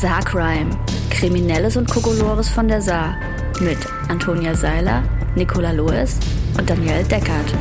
Saarcrime. 0.00 0.68
Kriminelles 1.08 1.78
und 1.78 1.88
Kokolores 1.88 2.50
von 2.50 2.68
der 2.68 2.82
Saar. 2.82 3.16
Mit 3.62 3.78
Antonia 4.08 4.54
Seiler, 4.54 5.02
Nicola 5.36 5.72
Loes 5.72 6.18
und 6.58 6.68
Danielle 6.68 7.02
Deckert. 7.04 7.54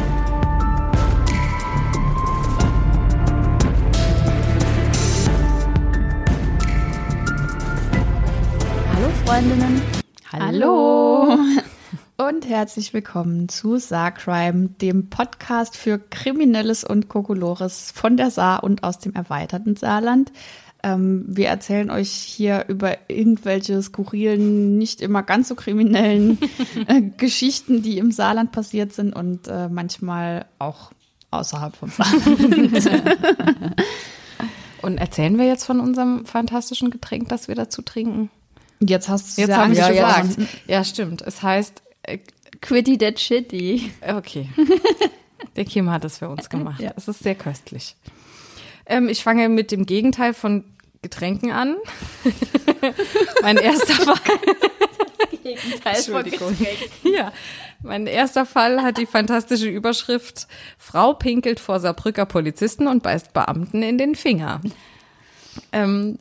Hallo 8.92 9.10
Freundinnen. 9.24 9.82
Hallo. 10.34 11.38
Und 12.18 12.48
herzlich 12.48 12.94
willkommen 12.94 13.48
zu 13.48 13.78
Saarcrime, 13.78 14.70
dem 14.82 15.10
Podcast 15.10 15.78
für 15.78 16.00
Kriminelles 16.00 16.84
und 16.84 17.08
Kokolores 17.08 17.92
von 17.96 18.18
der 18.18 18.30
Saar 18.30 18.64
und 18.64 18.84
aus 18.84 19.00
dem 19.00 19.14
erweiterten 19.14 19.76
Saarland. 19.78 20.32
Ähm, 20.86 21.26
wir 21.28 21.48
erzählen 21.48 21.90
euch 21.90 22.12
hier 22.12 22.66
über 22.68 22.96
irgendwelche 23.08 23.82
skurrilen, 23.82 24.78
nicht 24.78 25.02
immer 25.02 25.24
ganz 25.24 25.48
so 25.48 25.56
kriminellen 25.56 26.38
äh, 26.88 27.02
Geschichten, 27.02 27.82
die 27.82 27.98
im 27.98 28.12
Saarland 28.12 28.52
passiert 28.52 28.94
sind 28.94 29.16
und 29.16 29.48
äh, 29.48 29.68
manchmal 29.68 30.46
auch 30.60 30.92
außerhalb 31.32 31.76
vom 31.76 31.90
Saarland. 31.90 32.88
Und 34.82 35.00
erzählen 35.00 35.36
wir 35.40 35.48
jetzt 35.48 35.66
von 35.66 35.80
unserem 35.80 36.28
fantastischen 36.28 36.92
Getränk, 36.92 37.28
das 37.30 37.48
wir 37.48 37.56
dazu 37.56 37.82
trinken? 37.82 38.30
Jetzt 38.80 39.10
hast 39.10 39.36
du 39.36 39.42
es 39.42 39.48
ja 39.48 39.58
haben 39.58 39.76
wir 39.76 39.84
angesprochen. 39.84 40.28
gesagt. 40.36 40.58
Ja, 40.68 40.84
stimmt. 40.84 41.24
Es 41.24 41.42
heißt, 41.42 41.82
äh, 42.04 42.20
Quitty 42.62 43.00
that 43.00 43.20
shitty. 43.20 43.92
okay. 44.08 44.48
Der 45.56 45.66
Kim 45.66 45.90
hat 45.90 46.06
es 46.06 46.20
für 46.20 46.30
uns 46.30 46.50
gemacht. 46.52 46.80
Ja. 46.82 46.94
Es 46.96 47.08
ist 47.08 47.24
sehr 47.24 47.34
köstlich. 47.34 47.96
Ähm, 48.86 49.10
ich 49.10 49.24
fange 49.24 49.50
mit 49.50 49.72
dem 49.72 49.88
Gegenteil 49.88 50.36
von 50.36 50.64
Getränken 51.06 51.52
an. 51.52 51.76
mein 53.44 53.58
erster 53.58 53.94
Fall. 53.94 54.18
Entschuldigung. 55.84 56.58
Ja, 57.04 57.32
mein 57.84 58.08
erster 58.08 58.48
Fall 58.48 58.82
hat 58.82 58.98
die 58.98 59.06
fantastische 59.06 59.68
Überschrift 59.68 60.48
Frau 60.80 61.14
pinkelt 61.14 61.60
vor 61.60 61.80
Saarbrücker 61.80 62.26
Polizisten 62.26 62.88
und 62.88 63.04
beißt 63.04 63.34
Beamten 63.34 63.84
in 63.84 64.00
den 64.00 64.16
Finger. 64.16 64.62
Ähm, 65.72 66.18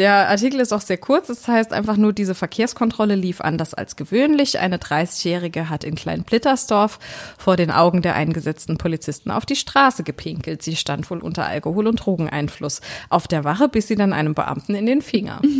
der 0.00 0.30
Artikel 0.30 0.60
ist 0.60 0.72
auch 0.72 0.80
sehr 0.80 0.96
kurz. 0.96 1.28
Es 1.28 1.46
heißt 1.46 1.74
einfach 1.74 1.98
nur, 1.98 2.14
diese 2.14 2.34
Verkehrskontrolle 2.34 3.16
lief 3.16 3.42
anders 3.42 3.74
als 3.74 3.96
gewöhnlich. 3.96 4.58
Eine 4.58 4.78
30-Jährige 4.78 5.68
hat 5.68 5.84
in 5.84 5.94
Kleinblittersdorf 5.94 6.98
vor 7.36 7.56
den 7.56 7.70
Augen 7.70 8.00
der 8.00 8.14
eingesetzten 8.14 8.78
Polizisten 8.78 9.30
auf 9.30 9.44
die 9.44 9.56
Straße 9.56 10.02
gepinkelt. 10.02 10.62
Sie 10.62 10.76
stand 10.76 11.10
wohl 11.10 11.18
unter 11.18 11.44
Alkohol- 11.44 11.86
und 11.86 11.96
Drogeneinfluss 11.96 12.80
auf 13.10 13.28
der 13.28 13.44
Wache, 13.44 13.68
bis 13.68 13.88
sie 13.88 13.94
dann 13.94 14.14
einem 14.14 14.32
Beamten 14.32 14.74
in 14.74 14.86
den 14.86 15.02
Finger. 15.02 15.42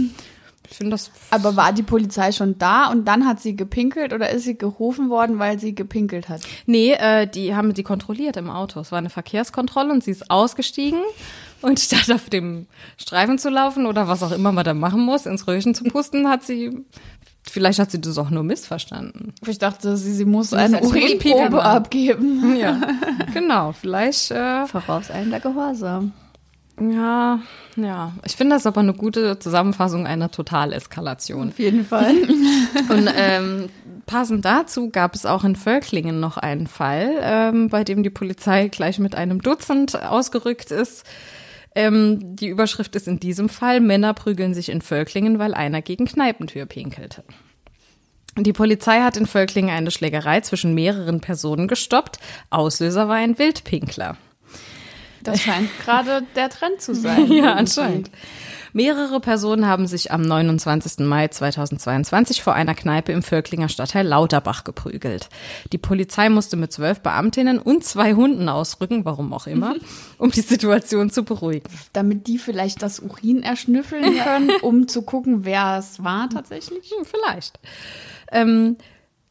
Ich 0.71 0.77
finde 0.77 0.93
das 0.93 1.11
Aber 1.31 1.57
war 1.57 1.73
die 1.73 1.83
Polizei 1.83 2.31
schon 2.31 2.57
da 2.59 2.93
und 2.93 3.07
dann 3.07 3.27
hat 3.27 3.41
sie 3.41 3.57
gepinkelt 3.57 4.13
oder 4.13 4.31
ist 4.31 4.45
sie 4.45 4.57
gerufen 4.57 5.11
worden, 5.11 5.41
weil 5.41 5.59
sie 5.59 5.75
gepinkelt 5.75 6.29
hat? 6.29 6.43
Nee, 6.65 6.93
äh, 6.93 7.27
die 7.27 7.57
haben 7.57 7.75
sie 7.75 7.83
kontrolliert 7.83 8.37
im 8.37 8.49
Auto. 8.49 8.79
Es 8.79 8.93
war 8.93 8.99
eine 8.99 9.11
Verkehrskontrolle 9.11 9.91
und 9.91 10.05
sie 10.05 10.13
ist 10.13 10.31
ausgestiegen 10.31 11.01
und 11.63 11.79
statt 11.81 12.11
auf 12.11 12.29
dem 12.31 12.67
Streifen 12.97 13.39
zu 13.39 13.51
laufen 13.51 13.87
oder 13.87 14.09
was 14.09 14.23
auch 14.23 14.33
immer 14.33 14.53
man 14.53 14.65
da 14.65 14.75
machen 14.75 15.01
muss, 15.01 15.27
ins 15.27 15.47
Röhrchen 15.47 15.75
zu 15.75 15.85
pusten, 15.85 16.29
hat 16.29 16.43
sie, 16.43 16.85
vielleicht 17.43 17.79
hat 17.79 17.91
sie 17.91 18.01
das 18.01 18.19
auch 18.19 18.31
nur 18.31 18.43
missverstanden. 18.43 19.35
Ich 19.47 19.59
dachte, 19.59 19.97
sie, 19.97 20.13
sie 20.13 20.25
muss 20.25 20.53
eine 20.53 20.79
als 20.79 20.87
Urinprobe 20.87 21.63
abgeben. 21.63 22.57
Ja, 22.57 22.81
genau. 23.33 23.73
Vielleicht, 23.73 24.31
äh, 24.31 24.67
Vorauseilender 24.67 25.41
Gehorsam. 25.41 26.13
ja, 26.81 27.41
ja. 27.77 28.13
Ich 28.25 28.37
finde 28.37 28.57
das 28.57 28.67
aber 28.67 28.81
eine 28.81 28.95
gute 28.95 29.39
Zusammenfassung 29.39 30.07
einer 30.07 30.31
Totaleskalation. 30.31 31.49
Auf 31.51 31.59
jeden 31.59 31.85
Fall. 31.85 32.15
Und 32.89 33.09
ähm, 33.17 33.69
passend 34.07 34.45
dazu 34.45 34.91
gab 34.91 35.15
es 35.15 35.27
auch 35.27 35.45
in 35.45 35.57
Völklingen 35.57 36.21
noch 36.21 36.37
einen 36.37 36.67
Fall, 36.67 37.13
ähm, 37.21 37.69
bei 37.69 37.85
dem 37.85 38.03
die 38.03 38.11
Polizei 38.11 38.69
gleich 38.69 38.99
mit 38.99 39.15
einem 39.15 39.41
Dutzend 39.41 40.03
ausgerückt 40.03 40.71
ist. 40.71 41.05
Ähm, 41.75 42.37
die 42.37 42.49
Überschrift 42.49 42.97
ist 42.97 43.07
in 43.07 43.21
diesem 43.21 43.49
Fall, 43.49 43.81
Männer 43.81 44.15
prügeln 44.15 44.55
sich 44.55 44.69
in 44.69 44.83
Völklingen, 44.83 45.39
weil 45.39 45.55
einer 45.55 45.83
gegen 45.83 46.07
Kneipentür 46.07 46.67
pinkelte. 46.67 47.25
Die 48.37 48.53
Polizei 48.53 49.01
hat 49.01 49.17
in 49.17 49.27
Völklingen 49.27 49.71
eine 49.71 49.91
Schlägerei 49.91 50.41
zwischen 50.41 50.75
mehreren 50.75 51.21
Personen 51.21 51.69
gestoppt. 51.69 52.19
Auslöser 52.49 53.09
war 53.09 53.17
ein 53.17 53.39
Wildpinkler. 53.39 54.17
Das 55.23 55.43
scheint 55.43 55.69
gerade 55.85 56.23
der 56.37 56.49
Trend 56.49 56.81
zu 56.81 56.95
sein. 56.95 57.31
Ja, 57.31 57.55
anscheinend. 57.55 58.11
Mehrere 58.73 59.21
Personen 59.21 59.67
haben 59.67 59.87
sich 59.87 60.13
am 60.13 60.23
29. 60.23 61.07
Mai 61.07 61.29
2022 61.29 62.43
vor 62.43 62.55
einer 62.55 62.75
Kneipe 62.75 63.13
im 63.13 63.23
Völklinger 63.23 63.69
Stadtteil 63.69 64.07
Lauterbach 64.07 64.65
geprügelt. 64.65 65.29
Die 65.73 65.79
Polizei 65.79 66.29
musste 66.29 66.57
mit 66.57 66.73
zwölf 66.73 67.01
Beamtinnen 67.01 67.59
und 67.59 67.85
zwei 67.85 68.15
Hunden 68.15 68.49
ausrücken, 68.49 69.05
warum 69.05 69.33
auch 69.33 69.47
immer, 69.47 69.75
um 70.19 70.31
die 70.31 70.41
Situation 70.41 71.11
zu 71.11 71.25
beruhigen. 71.25 71.69
Damit 71.93 72.27
die 72.27 72.39
vielleicht 72.39 72.83
das 72.83 73.01
Urin 73.01 73.43
erschnüffeln 73.43 74.19
können, 74.25 74.51
um 74.63 74.87
zu 74.87 75.03
gucken, 75.03 75.45
wer 75.45 75.79
es 75.79 76.05
war 76.05 76.29
tatsächlich. 76.31 76.93
Hm, 76.97 77.05
vielleicht. 77.05 77.59
Ähm, 78.31 78.77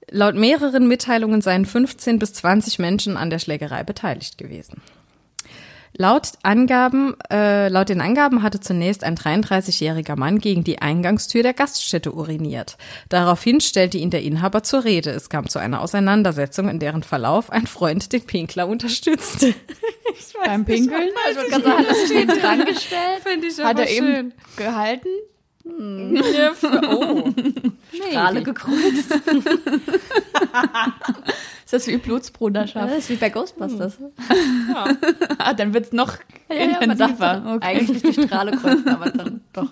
laut 0.09 0.35
mehreren 0.35 0.87
Mitteilungen 0.87 1.41
seien 1.41 1.65
15 1.65 2.19
bis 2.19 2.33
20 2.33 2.79
Menschen 2.79 3.15
an 3.15 3.29
der 3.29 3.39
Schlägerei 3.39 3.83
beteiligt 3.83 4.37
gewesen. 4.37 4.81
Laut 5.97 6.33
Angaben, 6.43 7.15
äh, 7.31 7.67
laut 7.69 7.89
den 7.89 8.01
Angaben 8.01 8.43
hatte 8.43 8.59
zunächst 8.59 9.03
ein 9.03 9.15
33-jähriger 9.15 10.15
Mann 10.15 10.39
gegen 10.39 10.63
die 10.63 10.79
Eingangstür 10.79 11.43
der 11.43 11.53
Gaststätte 11.53 12.13
uriniert. 12.13 12.77
Daraufhin 13.09 13.59
stellte 13.59 13.97
ihn 13.97 14.09
der 14.09 14.21
Inhaber 14.21 14.63
zur 14.63 14.83
Rede. 14.83 15.09
Es 15.11 15.29
kam 15.29 15.49
zu 15.49 15.59
einer 15.59 15.81
Auseinandersetzung, 15.81 16.69
in 16.69 16.79
deren 16.79 17.03
Verlauf 17.03 17.49
ein 17.49 17.67
Freund 17.67 18.13
den 18.13 18.21
Pinkler 18.21 18.67
unterstützte. 18.67 19.53
Beim 20.45 20.65
Pinkeln 20.65 21.09
Also 21.25 21.41
ganz 21.49 21.65
hat 21.65 21.89
das 21.89 22.05
steht 22.05 22.29
dran 22.41 22.65
gestellt. 22.65 23.21
Finde 23.23 23.47
ich 23.47 23.59
hat 23.59 23.79
er 23.79 23.89
eben 23.89 24.33
gehalten. 24.57 25.09
Ja, 25.77 26.53
für- 26.53 26.81
oh. 26.89 27.29
Strahle 27.93 28.43
gekreuzt. 28.43 29.11
Ist 31.65 31.73
das 31.73 31.87
wie 31.87 31.97
Blutsbruderschaft? 31.97 32.89
Das 32.89 32.97
ist 32.97 33.09
wie 33.11 33.15
bei 33.15 33.29
Ghostbusters. 33.29 33.97
Ah, 35.37 35.53
dann 35.53 35.73
wird's 35.73 35.91
noch 35.91 36.13
Ja, 36.49 36.55
ja, 36.55 36.63
intensiver. 36.79 37.17
dachte 37.17 37.61
Eigentlich 37.61 38.01
die 38.01 38.23
Strahle 38.23 38.51
kreuzt, 38.57 38.87
aber 38.87 39.09
dann 39.11 39.41
doch. 39.53 39.67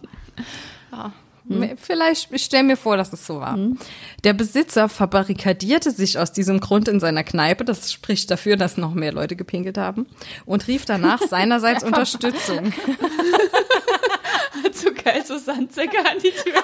Vielleicht, 1.78 2.32
ich 2.32 2.44
stelle 2.44 2.64
mir 2.64 2.76
vor, 2.78 2.98
dass 2.98 3.14
es 3.14 3.26
so 3.26 3.40
war. 3.40 3.58
Der 4.26 4.34
Besitzer 4.34 4.90
verbarrikadierte 4.90 5.92
sich 5.92 6.20
aus 6.20 6.34
diesem 6.34 6.60
Grund 6.60 6.88
in 6.90 7.00
seiner 7.00 7.24
Kneipe, 7.24 7.64
das 7.64 7.92
spricht 7.94 8.30
dafür, 8.30 8.58
dass 8.58 8.76
noch 8.78 8.94
mehr 8.94 9.14
Leute 9.14 9.36
gepinkelt 9.38 9.78
haben, 9.78 10.08
und 10.46 10.68
rief 10.68 10.84
danach 10.86 11.22
seinerseits 11.22 11.84
Unterstützung. 11.84 12.74
so 14.74 14.90
geil, 14.92 15.24
so 15.26 15.38
Sandsäcke 15.38 16.00
an 16.00 16.18
die 16.20 16.32
Tür. 16.32 16.64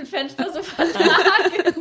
Die 0.00 0.06
Fenster 0.06 0.52
so 0.52 0.62
verlagert. 0.62 1.74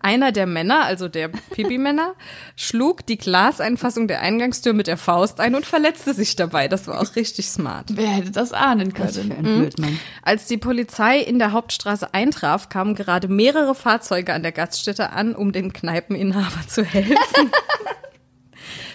Einer 0.00 0.32
der 0.32 0.46
Männer, 0.46 0.84
also 0.84 1.08
der 1.08 1.28
Pipi-Männer, 1.28 2.14
schlug 2.56 3.06
die 3.06 3.18
Glaseinfassung 3.18 4.08
der 4.08 4.20
Eingangstür 4.20 4.72
mit 4.72 4.86
der 4.86 4.96
Faust 4.96 5.40
ein 5.40 5.54
und 5.54 5.66
verletzte 5.66 6.14
sich 6.14 6.36
dabei. 6.36 6.68
Das 6.68 6.86
war 6.86 7.00
auch 7.00 7.16
richtig 7.16 7.48
smart. 7.48 7.90
Wer 7.92 8.08
hätte 8.08 8.30
das 8.30 8.52
ahnen 8.52 8.92
können? 8.92 9.32
ein 9.32 9.42
Blödmann. 9.42 9.98
Als 10.22 10.46
die 10.46 10.56
Polizei 10.56 11.18
in 11.18 11.38
der 11.38 11.52
Hauptstraße 11.52 12.14
eintraf, 12.14 12.68
kamen 12.68 12.94
gerade 12.94 13.28
mehrere 13.28 13.74
Fahrzeuge 13.74 14.32
an 14.32 14.42
der 14.42 14.52
Gaststätte 14.52 15.10
an, 15.12 15.34
um 15.34 15.52
dem 15.52 15.72
Kneipeninhaber 15.72 16.66
zu 16.66 16.84
helfen. 16.84 17.16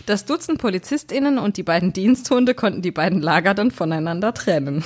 Das 0.06 0.25
Dutzend 0.25 0.60
PolizistInnen 0.60 1.38
und 1.38 1.57
die 1.57 1.63
beiden 1.63 1.94
Diensthunde 1.94 2.54
konnten 2.54 2.81
die 2.81 2.92
beiden 2.92 3.22
Lager 3.22 3.54
dann 3.54 3.72
voneinander 3.72 4.33
trennen. 4.33 4.83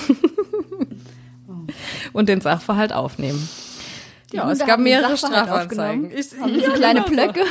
Und 2.12 2.28
den 2.28 2.40
Sachverhalt 2.40 2.92
aufnehmen. 2.92 3.48
Ja, 4.32 4.42
Hunde 4.42 4.54
es 4.54 4.66
gab 4.66 4.80
mehrere 4.80 5.16
Strafanzeigen. 5.16 6.10
Ich, 6.10 6.38
Haben 6.40 6.60
so 6.60 6.72
kleine 6.72 7.02
Blöcke. 7.02 7.44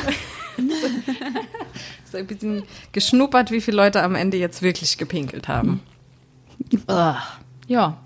so 2.10 2.18
ein 2.18 2.26
bisschen 2.26 2.62
geschnuppert, 2.92 3.50
wie 3.50 3.60
viele 3.60 3.76
Leute 3.76 4.02
am 4.02 4.14
Ende 4.14 4.36
jetzt 4.36 4.62
wirklich 4.62 4.98
gepinkelt 4.98 5.48
haben. 5.48 5.80
Ja, 7.68 7.98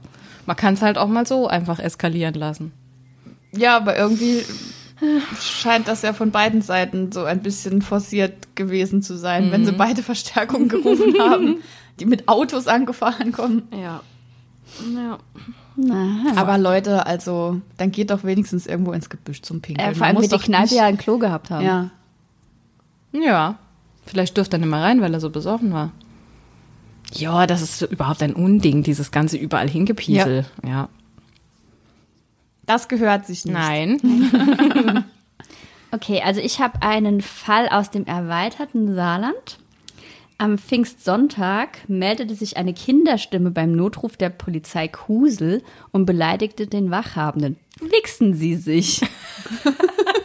man 0.47 0.57
kann 0.57 0.75
es 0.75 0.83
halt 0.83 0.99
auch 0.99 1.09
mal 1.09 1.27
so 1.27 1.47
einfach 1.47 1.79
eskalieren 1.79 2.35
lassen. 2.35 2.73
Ja, 3.53 3.77
aber 3.77 3.97
irgendwie 3.97 4.45
scheint 5.41 5.89
das 5.89 6.03
ja 6.03 6.13
von 6.13 6.31
beiden 6.31 6.63
Seiten 6.63 7.11
so 7.13 7.25
ein 7.25 7.43
bisschen 7.43 7.83
forciert 7.83 8.55
gewesen 8.57 9.03
zu 9.03 9.17
sein, 9.17 9.51
wenn 9.53 9.65
sie 9.65 9.73
beide 9.73 10.03
Verstärkung 10.03 10.69
gerufen 10.69 11.15
haben, 11.19 11.57
die 12.01 12.07
mit 12.07 12.29
Autos 12.29 12.67
angefahren 12.67 13.33
kommen. 13.33 13.63
Ja. 13.73 14.01
Ja. 14.95 15.19
Aber 16.37 16.59
Leute, 16.59 17.07
also, 17.07 17.61
dann 17.79 17.91
geht 17.91 18.11
doch 18.11 18.23
wenigstens 18.25 18.67
irgendwo 18.67 18.93
ins 18.93 19.09
Gebüsch 19.09 19.43
zum 19.43 19.61
Pinkeln. 19.61 19.91
Äh, 19.91 19.95
vor 19.95 20.07
allem 20.07 20.17
muss 20.17 20.29
die 20.29 20.37
Kneipe 20.39 20.65
nicht- 20.65 20.75
ja 20.75 20.85
ein 20.85 20.99
Klo 20.99 21.19
gehabt 21.19 21.51
haben. 21.51 21.65
Ja. 21.65 21.91
Ja. 23.13 23.59
Vielleicht 24.07 24.37
durfte 24.37 24.57
er 24.57 24.61
nicht 24.61 24.69
mehr 24.71 24.81
rein, 24.83 25.01
weil 25.01 25.13
er 25.15 25.21
so 25.21 25.31
besoffen 25.31 25.73
war. 25.73 25.93
Ja, 27.15 27.47
das 27.47 27.63
ist 27.63 27.83
überhaupt 27.83 28.23
ein 28.23 28.35
Unding, 28.35 28.83
dieses 28.83 29.11
ganze 29.11 29.37
überall 29.37 29.69
hingepiesel. 29.69 30.45
Ja. 30.67 30.89
Das 32.71 32.87
gehört 32.87 33.27
sich 33.27 33.45
nicht. 33.45 33.55
Nein. 33.55 35.05
Okay, 35.93 36.23
also 36.25 36.41
ich 36.41 36.61
habe 36.61 36.83
einen 36.83 37.21
Fall 37.21 37.69
aus 37.69 37.91
dem 37.91 38.07
erweiterten 38.07 38.95
Saarland. 38.95 39.59
Am 40.39 40.57
Pfingstsonntag 40.57 41.89
meldete 41.89 42.37
sich 42.37 42.57
eine 42.57 42.73
Kinderstimme 42.75 43.51
beim 43.51 43.73
Notruf 43.73 44.17
der 44.17 44.31
Polizei 44.31 44.87
Kusel 44.87 45.65
und 45.91 46.07
beleidigte 46.07 46.69
den 46.69 46.93
Wachhabenden. 46.93 47.57
Wichsen 47.81 48.35
Sie 48.35 48.55
sich. 48.55 49.01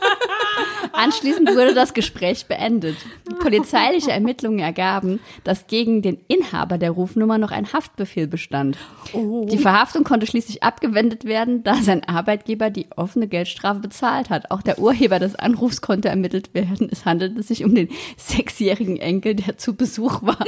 Anschließend 0.96 1.50
wurde 1.50 1.74
das 1.74 1.94
Gespräch 1.94 2.46
beendet. 2.48 2.96
Polizeiliche 3.40 4.12
Ermittlungen 4.12 4.60
ergaben, 4.60 5.20
dass 5.44 5.68
gegen 5.68 6.02
den 6.02 6.20
Inhaber 6.28 6.78
der 6.78 6.92
Rufnummer 6.92 7.38
noch 7.38 7.52
ein 7.52 7.72
Haftbefehl 7.74 8.28
bestand. 8.28 8.78
Die 9.14 9.58
Verhaftung 9.58 10.04
konnte 10.04 10.26
schließlich 10.28 10.64
abgewendet 10.64 11.26
werden, 11.26 11.64
da 11.64 11.76
sein 11.76 12.04
Arbeitgeber 12.08 12.70
die 12.70 12.88
offene 12.96 13.28
Geldstrafe 13.28 13.80
bezahlt 13.80 14.30
hat. 14.30 14.52
Auch 14.52 14.62
der 14.62 14.80
Urheber 14.80 15.20
des 15.20 15.36
Anrufs 15.36 15.82
konnte 15.82 16.10
ermittelt 16.10 16.54
werden. 16.54 16.90
Es 16.92 17.06
handelte 17.06 17.44
sich 17.44 17.64
um 17.64 17.76
den 17.76 17.90
sechsjährigen 18.18 18.98
Enkel, 18.98 19.36
der 19.36 19.58
zu 19.58 19.76
Besuch 19.76 20.22
war. 20.24 20.40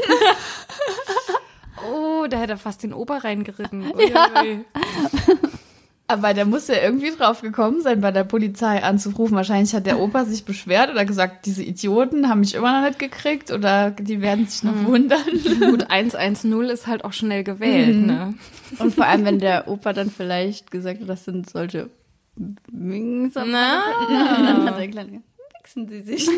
Oh, 1.90 2.26
da 2.28 2.40
hätte 2.40 2.54
er 2.54 2.58
fast 2.58 2.84
den 2.84 2.94
Ober 2.94 3.24
reingeritten. 3.24 3.92
Uiuiui. 3.94 4.66
Aber 6.10 6.34
der 6.34 6.46
muss 6.46 6.70
ja 6.70 6.76
irgendwie 6.82 7.12
drauf 7.12 7.42
gekommen 7.42 7.82
sein, 7.82 8.00
bei 8.00 8.12
der 8.12 8.24
Polizei 8.24 8.82
anzurufen. 8.82 9.36
Wahrscheinlich 9.36 9.76
hat 9.76 9.86
der 9.86 10.00
Opa 10.00 10.24
sich 10.24 10.46
beschwert 10.46 10.90
oder 10.90 11.04
gesagt, 11.04 11.46
diese 11.46 11.64
Idioten 11.64 12.30
haben 12.30 12.40
mich 12.40 12.56
immer 12.56 12.80
noch 12.80 12.88
nicht 12.88 12.98
gekriegt 12.98 13.52
oder 13.52 13.92
die 13.92 14.22
werden 14.22 14.48
sich 14.48 14.64
noch 14.64 14.86
wundern. 14.86 15.20
Gut, 15.60 15.90
110 15.90 16.54
ist 16.70 16.88
halt 16.88 17.04
auch 17.04 17.12
schnell 17.12 17.44
gewählt, 17.44 18.06
ne? 18.06 18.36
Und 18.80 18.96
vor 18.96 19.06
allem, 19.06 19.26
wenn 19.26 19.40
der 19.40 19.68
Opa 19.68 19.92
dann 19.92 20.10
vielleicht 20.10 20.72
gesagt 20.72 21.02
hat, 21.02 21.10
das 21.10 21.26
sind 21.26 21.50
solche 21.50 21.90
Wings. 22.72 23.36
Und 23.36 23.52
Na. 23.52 23.84
dann 24.10 24.66
hat 24.66 24.76
Kleine 24.76 25.10
gesagt, 25.10 25.26
wichsen 25.68 25.88
Sie 25.90 26.02
sich. 26.02 26.30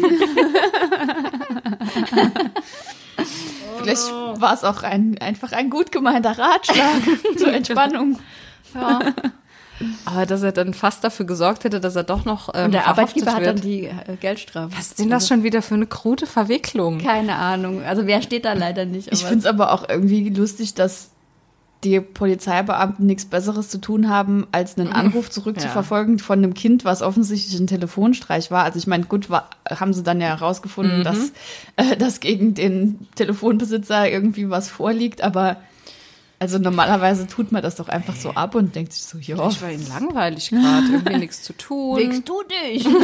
Vielleicht 3.81 4.11
war 4.41 4.53
es 4.53 4.63
auch 4.63 4.83
ein, 4.83 5.17
einfach 5.19 5.51
ein 5.51 5.69
gut 5.69 5.91
gemeinter 5.91 6.37
Ratschlag 6.37 7.01
zur 7.37 7.53
Entspannung. 7.53 8.19
Ja. 8.73 8.99
Aber 10.05 10.25
dass 10.25 10.41
er 10.41 10.51
dann 10.51 10.73
fast 10.73 11.03
dafür 11.03 11.25
gesorgt 11.25 11.63
hätte, 11.63 11.79
dass 11.79 11.95
er 11.95 12.03
doch 12.03 12.25
noch 12.25 12.49
ähm, 12.53 12.65
Und 12.65 12.71
der 12.73 12.87
Arbeitgeber 12.87 13.33
hat 13.33 13.45
dann 13.45 13.61
die 13.61 13.85
äh, 13.85 14.15
Geldstrafe. 14.19 14.75
Was 14.77 14.87
ist 14.87 14.99
denn 14.99 15.09
das 15.09 15.27
schon 15.27 15.43
wieder 15.43 15.61
für 15.61 15.75
eine 15.75 15.87
krude 15.87 16.25
Verwicklung? 16.25 16.99
Keine 16.99 17.35
Ahnung. 17.35 17.83
Also 17.83 18.05
wer 18.05 18.21
steht 18.21 18.45
da 18.45 18.53
leider 18.53 18.85
nicht. 18.85 19.11
Ich 19.11 19.23
finde 19.23 19.39
es 19.39 19.45
aber 19.45 19.71
auch 19.73 19.87
irgendwie 19.87 20.29
lustig, 20.29 20.73
dass 20.73 21.11
die 21.83 22.01
Polizeibeamten 22.01 23.05
nichts 23.05 23.25
Besseres 23.25 23.69
zu 23.69 23.79
tun 23.79 24.09
haben, 24.09 24.47
als 24.51 24.77
einen 24.77 24.91
Anruf 24.91 25.29
zurückzuverfolgen 25.31 26.19
von 26.19 26.39
einem 26.39 26.53
Kind, 26.53 26.83
was 26.83 27.01
offensichtlich 27.01 27.57
ein 27.59 27.67
Telefonstreich 27.67 28.51
war. 28.51 28.65
Also 28.65 28.79
ich 28.79 28.87
meine, 28.87 29.05
gut, 29.05 29.29
war, 29.29 29.49
haben 29.69 29.93
sie 29.93 30.03
dann 30.03 30.19
ja 30.19 30.27
herausgefunden, 30.27 31.03
dass, 31.03 31.31
äh, 31.77 31.95
dass 31.95 32.19
gegen 32.19 32.53
den 32.53 33.07
Telefonbesitzer 33.15 34.09
irgendwie 34.09 34.49
was 34.49 34.69
vorliegt, 34.69 35.21
aber 35.21 35.57
also 36.39 36.57
normalerweise 36.57 37.27
tut 37.27 37.51
man 37.51 37.61
das 37.61 37.75
doch 37.75 37.89
einfach 37.89 38.15
so 38.15 38.31
ab 38.31 38.55
und 38.55 38.73
denkt 38.75 38.93
sich 38.93 39.03
so, 39.03 39.17
ja, 39.17 39.47
Ich 39.49 39.61
war 39.61 39.69
ihnen 39.71 39.87
langweilig 39.87 40.49
gerade, 40.49 40.87
irgendwie 40.91 41.17
nichts 41.19 41.43
zu 41.43 41.53
tun. 41.53 41.97
Wichst 41.97 42.27
du 42.27 42.41
dich? 42.43 42.87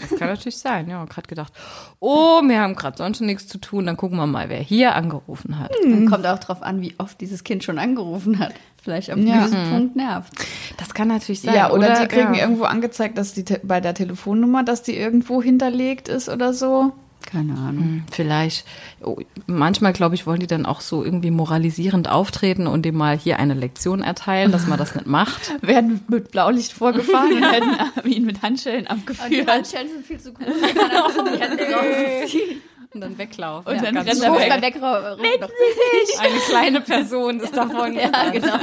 Das 0.00 0.18
kann 0.18 0.28
natürlich 0.28 0.56
sein, 0.56 0.88
ja. 0.88 1.04
Gerade 1.04 1.28
gedacht, 1.28 1.52
oh, 2.00 2.40
wir 2.42 2.60
haben 2.60 2.74
gerade 2.74 2.96
sonst 2.96 3.20
nichts 3.20 3.46
zu 3.48 3.58
tun, 3.58 3.84
dann 3.86 3.98
gucken 3.98 4.16
wir 4.16 4.26
mal, 4.26 4.48
wer 4.48 4.58
hier 4.60 4.94
angerufen 4.94 5.58
hat. 5.58 5.70
Kommt 6.08 6.26
auch 6.26 6.38
drauf 6.38 6.62
an, 6.62 6.80
wie 6.80 6.94
oft 6.98 7.20
dieses 7.20 7.44
Kind 7.44 7.64
schon 7.64 7.78
angerufen 7.78 8.38
hat. 8.38 8.54
Vielleicht 8.82 9.10
am 9.10 9.26
Ja. 9.26 9.44
diesem 9.44 9.70
Punkt 9.70 9.96
nervt. 9.96 10.32
Das 10.78 10.94
kann 10.94 11.08
natürlich 11.08 11.42
sein. 11.42 11.54
ja, 11.54 11.70
oder, 11.70 12.00
die 12.00 12.08
kriegen 12.08 12.34
ja. 12.34 12.40
irgendwo 12.40 12.64
angezeigt, 12.64 13.18
dass 13.18 13.34
die 13.34 13.44
bei 13.62 13.80
der 13.80 13.92
Telefonnummer, 13.92 14.64
dass 14.64 14.82
die 14.82 14.96
irgendwo 14.96 15.42
hinterlegt 15.42 16.08
ist 16.08 16.30
oder 16.30 16.54
so. 16.54 16.92
Keine 17.30 17.52
Ahnung. 17.54 17.84
Hm, 17.84 18.04
Vielleicht. 18.10 18.66
Oh, 19.02 19.16
manchmal, 19.46 19.92
glaube 19.92 20.14
ich, 20.16 20.26
wollen 20.26 20.40
die 20.40 20.46
dann 20.48 20.66
auch 20.66 20.80
so 20.80 21.04
irgendwie 21.04 21.30
moralisierend 21.30 22.08
auftreten 22.08 22.66
und 22.66 22.82
dem 22.82 22.96
mal 22.96 23.16
hier 23.16 23.38
eine 23.38 23.54
Lektion 23.54 24.02
erteilen, 24.02 24.50
dass 24.50 24.66
man 24.66 24.78
das 24.78 24.94
nicht 24.94 25.06
macht. 25.06 25.52
werden 25.62 26.00
mit 26.08 26.32
Blaulicht 26.32 26.72
vorgefahren 26.72 27.32
und 27.34 27.40
werden 27.42 27.76
ihn 28.04 28.24
mit 28.24 28.42
Handschellen 28.42 28.86
abgeführt. 28.88 29.48
Handschellen 29.48 29.88
sind 29.88 30.06
viel 30.06 30.18
zu 30.18 30.32
groß. 30.32 30.46
Die. 32.32 32.60
Und 32.92 33.02
dann 33.02 33.16
weglaufen. 33.18 33.72
Und 33.72 33.84
dann 33.84 33.94
ganz 33.94 34.20
rennt 34.20 34.36
er 34.36 34.62
weg. 34.62 34.74
Wegrauchen. 34.74 35.20
Eine 36.18 36.38
kleine 36.48 36.80
Person 36.80 37.38
ist 37.38 37.56
davon. 37.56 37.94
Ja, 37.94 38.30
genau. 38.30 38.58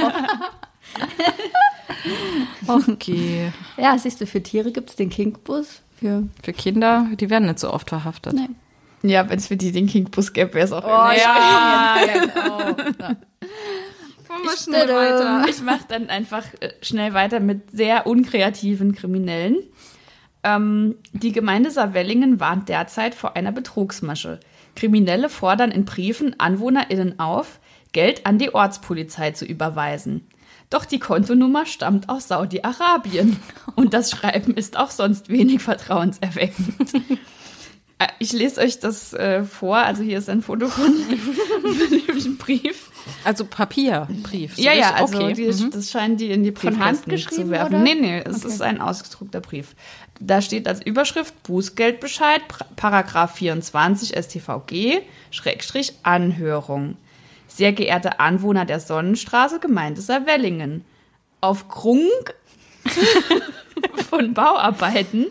Okay. 2.66 3.52
Ja, 3.76 3.98
siehst 3.98 4.20
du, 4.20 4.26
für 4.26 4.42
Tiere 4.42 4.72
gibt 4.72 4.90
es 4.90 4.96
den 4.96 5.10
Kinkbus. 5.10 5.82
Für 5.98 6.24
Für 6.42 6.52
Kinder, 6.52 7.06
die 7.18 7.30
werden 7.30 7.46
nicht 7.46 7.58
so 7.58 7.72
oft 7.72 7.88
verhaftet. 7.88 8.34
Nee. 8.34 8.48
Ja, 9.02 9.28
wenn 9.28 9.38
es 9.38 9.46
für 9.46 9.56
die 9.56 9.72
den 9.72 9.86
Kinkbus 9.86 10.32
gäbe, 10.32 10.54
wäre 10.54 10.64
es 10.64 10.72
auch 10.72 10.84
Oh, 10.84 11.12
ja, 11.12 11.96
ja, 12.06 12.20
genau. 12.20 12.76
Ja. 13.00 13.16
schwierig. 14.56 15.50
Ich 15.50 15.62
mache 15.62 15.84
dann 15.88 16.08
einfach 16.10 16.44
äh, 16.60 16.70
schnell 16.82 17.14
weiter 17.14 17.40
mit 17.40 17.70
sehr 17.70 18.06
unkreativen 18.06 18.94
Kriminellen. 18.94 19.58
Ähm, 20.42 20.96
die 21.12 21.32
Gemeinde 21.32 21.70
Saarwellingen 21.70 22.40
warnt 22.40 22.68
derzeit 22.68 23.14
vor 23.14 23.36
einer 23.36 23.52
Betrugsmasche. 23.52 24.40
Kriminelle 24.76 25.28
fordern 25.28 25.70
in 25.70 25.84
Briefen 25.84 26.38
AnwohnerInnen 26.38 27.18
auf, 27.18 27.58
Geld 27.92 28.26
an 28.26 28.38
die 28.38 28.54
Ortspolizei 28.54 29.32
zu 29.32 29.44
überweisen. 29.44 30.28
Doch 30.70 30.84
die 30.84 30.98
Kontonummer 30.98 31.64
stammt 31.66 32.08
aus 32.08 32.28
Saudi-Arabien. 32.28 33.36
Und 33.74 33.94
das 33.94 34.10
Schreiben 34.10 34.54
ist 34.54 34.76
auch 34.76 34.90
sonst 34.90 35.28
wenig 35.28 35.62
vertrauenserweckend. 35.62 36.92
Äh, 38.00 38.06
Ich 38.20 38.30
lese 38.32 38.60
euch 38.60 38.78
das 38.78 39.12
äh, 39.12 39.42
vor. 39.42 39.76
Also 39.78 40.04
hier 40.04 40.18
ist 40.18 40.28
ein 40.30 40.40
Foto 40.40 40.68
von 40.68 40.84
einem 40.84 42.36
Brief. 42.38 42.92
Also 43.24 43.44
Papierbrief. 43.44 44.54
so 44.54 44.62
Ja, 44.62 44.72
ja, 44.72 44.94
also 44.94 45.16
okay. 45.18 45.32
die, 45.32 45.46
Mhm. 45.46 45.70
das 45.72 45.90
scheinen 45.90 46.16
die 46.16 46.30
in 46.30 46.44
die 46.44 46.52
Von 46.52 46.78
Hand 46.78 47.02
zu 47.02 47.10
geschrieben, 47.10 47.50
werfen. 47.50 47.74
oder? 47.74 47.82
Nee, 47.82 47.96
nee, 47.96 48.20
es 48.24 48.44
ist 48.44 48.62
ein 48.62 48.80
ausgedruckter 48.80 49.40
Brief. 49.40 49.74
Da 50.20 50.40
steht 50.42 50.68
als 50.68 50.80
Überschrift 50.80 51.42
Bußgeldbescheid, 51.42 52.40
Paragraph 52.76 53.34
24 53.34 54.10
StVG, 54.16 55.00
Schrägstrich 55.32 55.94
Anhörung. 56.04 56.96
Sehr 57.48 57.72
geehrte 57.72 58.20
Anwohner 58.20 58.64
der 58.64 58.78
Sonnenstraße, 58.78 59.58
Gemeinde 59.58 60.00
Saarwellingen. 60.00 60.84
Aufgrund 61.40 62.12
von 64.08 64.34
Bauarbeiten 64.34 65.26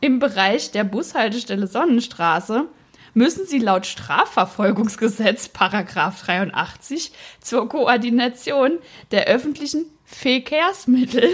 im 0.00 0.18
Bereich 0.18 0.72
der 0.72 0.84
Bushaltestelle 0.84 1.66
Sonnenstraße 1.66 2.66
müssen 3.14 3.46
Sie 3.46 3.58
laut 3.58 3.86
Strafverfolgungsgesetz 3.86 5.48
Paragraph 5.48 6.22
83 6.22 7.12
zur 7.40 7.68
Koordination 7.68 8.78
der 9.10 9.26
öffentlichen 9.26 9.86
Verkehrsmittel 10.14 11.30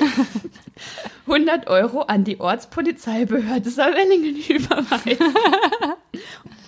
100 1.26 1.66
Euro 1.68 2.02
an 2.02 2.24
die 2.24 2.40
Ortspolizeibehörde 2.40 3.70
Saarwellingen 3.70 4.36
überweisen. 4.36 5.34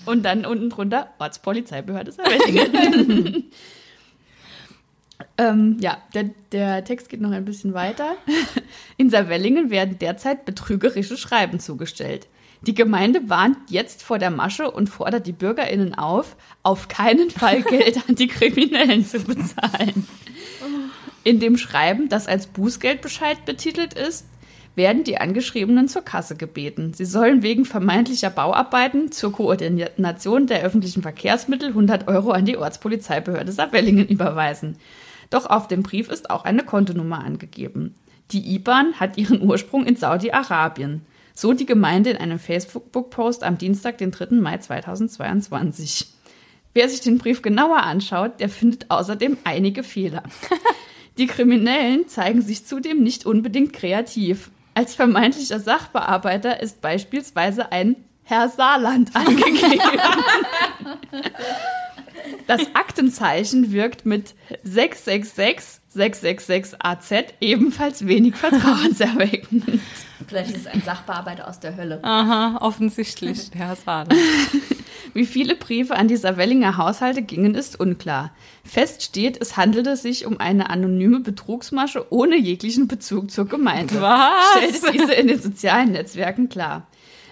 Und 0.07 0.25
dann 0.25 0.45
unten 0.45 0.71
drunter 0.71 1.11
Ortspolizeibehörde 1.19 2.12
Saarwellingen. 2.12 3.50
ähm, 5.38 5.76
ja, 5.81 5.99
der, 6.14 6.31
der 6.52 6.85
Text 6.85 7.09
geht 7.09 7.21
noch 7.21 7.31
ein 7.31 7.45
bisschen 7.45 7.75
weiter. 7.75 8.17
In 8.97 9.11
Saarwellingen 9.11 9.71
werden 9.71 9.99
derzeit 9.99 10.45
betrügerische 10.45 11.17
Schreiben 11.17 11.61
zugestellt. 11.61 12.29
Die 12.62 12.75
Gemeinde 12.75 13.29
warnt 13.31 13.57
jetzt 13.71 14.02
vor 14.02 14.19
der 14.19 14.31
Masche 14.31 14.71
und 14.71 14.88
fordert 14.88 15.26
die 15.26 15.33
BürgerInnen 15.33 15.95
auf, 15.95 16.37
auf 16.62 16.88
keinen 16.88 17.31
Fall 17.31 17.62
Geld 17.71 17.97
an 18.09 18.17
die 18.17 18.29
Kriminellen 18.29 19.07
zu 19.07 19.21
bezahlen. 19.21 20.07
In 21.22 21.38
dem 21.38 21.58
Schreiben, 21.58 22.08
das 22.08 22.26
als 22.26 22.46
Bußgeldbescheid 22.46 23.44
betitelt 23.44 23.94
ist, 23.94 24.26
werden 24.74 25.04
die 25.04 25.18
Angeschriebenen 25.18 25.88
zur 25.88 26.02
Kasse 26.02 26.36
gebeten. 26.36 26.94
Sie 26.94 27.04
sollen 27.04 27.42
wegen 27.42 27.64
vermeintlicher 27.64 28.30
Bauarbeiten 28.30 29.12
zur 29.12 29.32
Koordination 29.32 30.46
der 30.46 30.62
öffentlichen 30.62 31.02
Verkehrsmittel 31.02 31.68
100 31.68 32.08
Euro 32.08 32.30
an 32.30 32.46
die 32.46 32.56
Ortspolizeibehörde 32.56 33.52
Saarwellingen 33.52 34.08
überweisen. 34.08 34.78
Doch 35.28 35.46
auf 35.46 35.68
dem 35.68 35.82
Brief 35.82 36.08
ist 36.08 36.30
auch 36.30 36.44
eine 36.44 36.64
Kontonummer 36.64 37.22
angegeben. 37.22 37.94
Die 38.30 38.54
IBAN 38.54 38.94
hat 38.94 39.18
ihren 39.18 39.42
Ursprung 39.42 39.84
in 39.86 39.96
Saudi-Arabien. 39.96 41.02
So 41.34 41.52
die 41.52 41.66
Gemeinde 41.66 42.10
in 42.10 42.16
einem 42.16 42.38
Facebook-Post 42.38 43.44
am 43.44 43.58
Dienstag, 43.58 43.98
den 43.98 44.12
3. 44.12 44.36
Mai 44.36 44.58
2022. 44.58 46.06
Wer 46.72 46.88
sich 46.88 47.00
den 47.00 47.18
Brief 47.18 47.42
genauer 47.42 47.82
anschaut, 47.82 48.40
der 48.40 48.48
findet 48.48 48.90
außerdem 48.90 49.36
einige 49.44 49.82
Fehler. 49.82 50.22
Die 51.19 51.26
Kriminellen 51.26 52.09
zeigen 52.09 52.43
sich 52.43 52.67
zudem 52.67 53.02
nicht 53.02 53.26
unbedingt 53.26 53.73
kreativ. 53.73 54.50
Als 54.75 54.95
vermeintlicher 54.95 55.61
Sachbearbeiter 55.61 56.61
ist 56.61 56.81
beispielsweise 56.81 57.73
ein 57.73 57.97
Herr 58.23 58.49
Saarland 58.49 59.11
angegeben. 59.17 59.90
Das 62.47 62.61
Aktenzeichen 62.75 63.73
wirkt 63.73 64.07
mit 64.07 64.35
666 64.62 65.81
666 65.88 66.76
AZ 66.81 67.12
ebenfalls 67.40 68.07
wenig 68.07 68.37
vertrauenserweckend. 68.37 69.81
Vielleicht 70.29 70.50
ist 70.50 70.61
es 70.61 70.67
ein 70.69 70.83
Sachbearbeiter 70.83 71.49
aus 71.49 71.59
der 71.59 71.76
Hölle. 71.76 71.99
Aha, 72.02 72.59
offensichtlich, 72.61 73.50
Herr 73.55 73.75
Sahne. 73.75 74.14
Wie 75.12 75.26
viele 75.26 75.57
Briefe 75.57 75.97
an 75.97 76.09
die 76.09 76.17
Saarwellinger 76.17 76.76
Haushalte 76.76 77.23
gingen, 77.23 77.55
ist 77.55 77.79
unklar. 77.79 78.33
Fest 78.64 79.02
steht, 79.02 79.40
es 79.40 79.57
handelte 79.57 79.97
sich 79.97 80.26
um 80.26 80.38
eine 80.38 80.71
anonyme 80.71 81.21
Betrugsmasche 81.21 82.12
ohne 82.12 82.37
jeglichen 82.37 82.88
Bezug 82.88 83.31
zur 83.31 83.47
Gemeinde. 83.47 84.00
Was? 84.00 84.57
Stellte 84.57 84.93
diese 84.93 85.14
in 85.14 85.29
den 85.29 85.40
sozialen 85.40 85.93
Netzwerken 85.93 86.49
klar. 86.49 86.87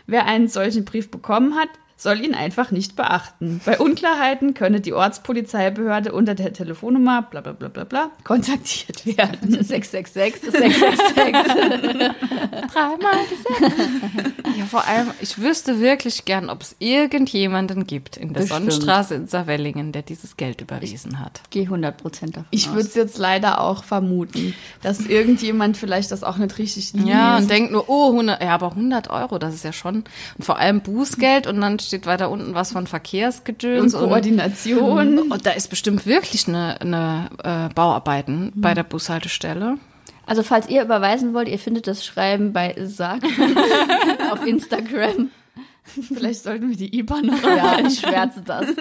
Wer 0.07 0.27
einen 0.27 0.49
solchen 0.49 0.85
Brief 0.85 1.11
bekommen 1.11 1.55
hat, 1.55 1.69
soll 1.99 2.25
ihn 2.25 2.35
einfach 2.35 2.71
nicht 2.71 2.97
beachten. 2.97 3.61
Bei 3.67 3.79
Unklarheiten 3.79 4.55
könne 4.55 4.81
die 4.81 4.95
Ortspolizeibehörde 4.95 6.13
unter 6.13 6.35
der 6.35 6.53
Telefonnummer 6.53 7.23
bla 7.23 7.41
bla 7.41 7.53
bla 7.53 7.69
bla 7.69 7.85
bla 7.85 8.11
kontaktiert 8.25 9.05
werden. 9.05 9.63
666 9.63 10.45
ist 10.45 10.57
666. 10.57 12.13
Dreimal 12.73 13.19
Ja, 14.57 14.65
vor 14.65 14.87
allem, 14.87 15.11
ich 15.21 15.39
wüsste 15.41 15.81
wirklich 15.81 16.25
gern, 16.25 16.51
ob 16.51 16.63
es 16.63 16.77
irgendjemanden 16.79 17.87
gibt 17.87 18.17
in 18.17 18.33
der 18.33 18.43
Bestimmt. 18.43 18.71
Sonnenstraße 18.71 19.15
in 19.15 19.27
Saarwellingen, 19.27 19.93
der 19.93 20.03
dieses 20.03 20.37
Geld 20.37 20.61
überwiesen 20.61 21.19
hat. 21.19 21.41
Gehe 21.51 21.65
100 21.65 21.97
Prozent 21.97 22.37
davon 22.37 22.49
Ich 22.51 22.69
würde 22.73 22.89
es 22.89 22.95
jetzt 22.95 23.19
leider 23.19 23.61
auch 23.61 23.83
vermuten, 23.83 24.55
dass 24.83 25.01
irgendjemand 25.01 25.77
vielleicht 25.77 26.13
das 26.13 26.23
auch 26.23 26.37
nicht 26.37 26.59
richtig 26.59 26.93
liest. 26.93 27.09
Ja, 27.09 27.39
und 27.39 27.51
denkt 27.51 27.73
nur, 27.73 27.89
oh, 27.89 28.11
100, 28.11 28.41
ja, 28.41 28.55
aber 28.55 28.71
100 28.71 29.11
Euro, 29.11 29.39
das 29.39 29.55
ist 29.55 29.65
ja 29.65 29.73
schon, 29.73 30.05
und 30.37 30.45
vor 30.45 30.59
allem 30.59 30.81
Bußgeld 30.81 31.47
und 31.47 31.61
dann 31.61 31.79
steht 31.89 32.07
weiter 32.07 32.31
unten 32.31 32.55
was 32.55 32.73
von 32.73 32.79
und 32.79 32.89
Verkehrsgedöns 32.89 33.95
Koordination. 33.95 35.19
Und 35.31 35.47
da 35.47 35.51
ist 35.51 35.69
bestimmt 35.69 36.07
wirklich 36.07 36.47
eine, 36.47 36.81
eine 36.81 37.31
äh, 37.43 37.75
Bauarbeiten 37.75 38.53
bei 38.55 38.75
der 38.75 38.85
Bushaltestelle. 38.85 39.79
Also 40.27 40.43
falls 40.43 40.69
ihr 40.69 40.83
überweisen 40.83 41.35
wollt, 41.35 41.49
ihr 41.49 41.59
findet 41.59 41.87
das 41.87 42.05
Schreiben 42.05 42.53
bei 42.53 42.75
Sag 42.85 43.23
auf 44.31 44.47
Instagram. 44.47 45.31
Vielleicht 45.83 46.43
sollten 46.43 46.69
wir 46.69 46.77
die 46.77 46.99
IBAN 46.99 47.27
noch 47.27 47.43
Ja, 47.43 47.79
ich 47.81 47.99
schwärze 48.01 48.43
das. 48.43 48.67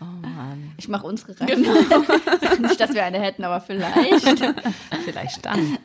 Oh 0.00 0.26
Mann. 0.26 0.72
Ich 0.76 0.88
mache 0.88 1.06
unsere 1.06 1.40
rein. 1.40 1.64
Nicht, 2.60 2.80
dass 2.80 2.92
wir 2.92 3.04
eine 3.04 3.18
hätten, 3.20 3.44
aber 3.44 3.60
vielleicht. 3.60 4.44
Vielleicht 5.04 5.46
dann. 5.46 5.78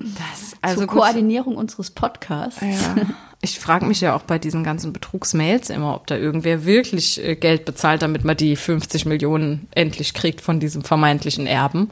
Das, 0.00 0.56
also 0.62 0.80
Zur 0.80 0.86
gut. 0.86 0.98
Koordinierung 0.98 1.56
unseres 1.56 1.90
Podcasts. 1.90 2.60
Ja. 2.60 2.96
Ich 3.42 3.58
frage 3.58 3.86
mich 3.86 4.02
ja 4.02 4.14
auch 4.14 4.22
bei 4.22 4.38
diesen 4.38 4.64
ganzen 4.64 4.92
Betrugsmails 4.92 5.70
immer, 5.70 5.94
ob 5.94 6.06
da 6.06 6.16
irgendwer 6.16 6.66
wirklich 6.66 7.24
äh, 7.24 7.36
Geld 7.36 7.64
bezahlt, 7.64 8.02
damit 8.02 8.22
man 8.24 8.36
die 8.36 8.54
50 8.54 9.06
Millionen 9.06 9.66
endlich 9.74 10.12
kriegt 10.12 10.42
von 10.42 10.60
diesem 10.60 10.84
vermeintlichen 10.84 11.46
Erben. 11.46 11.90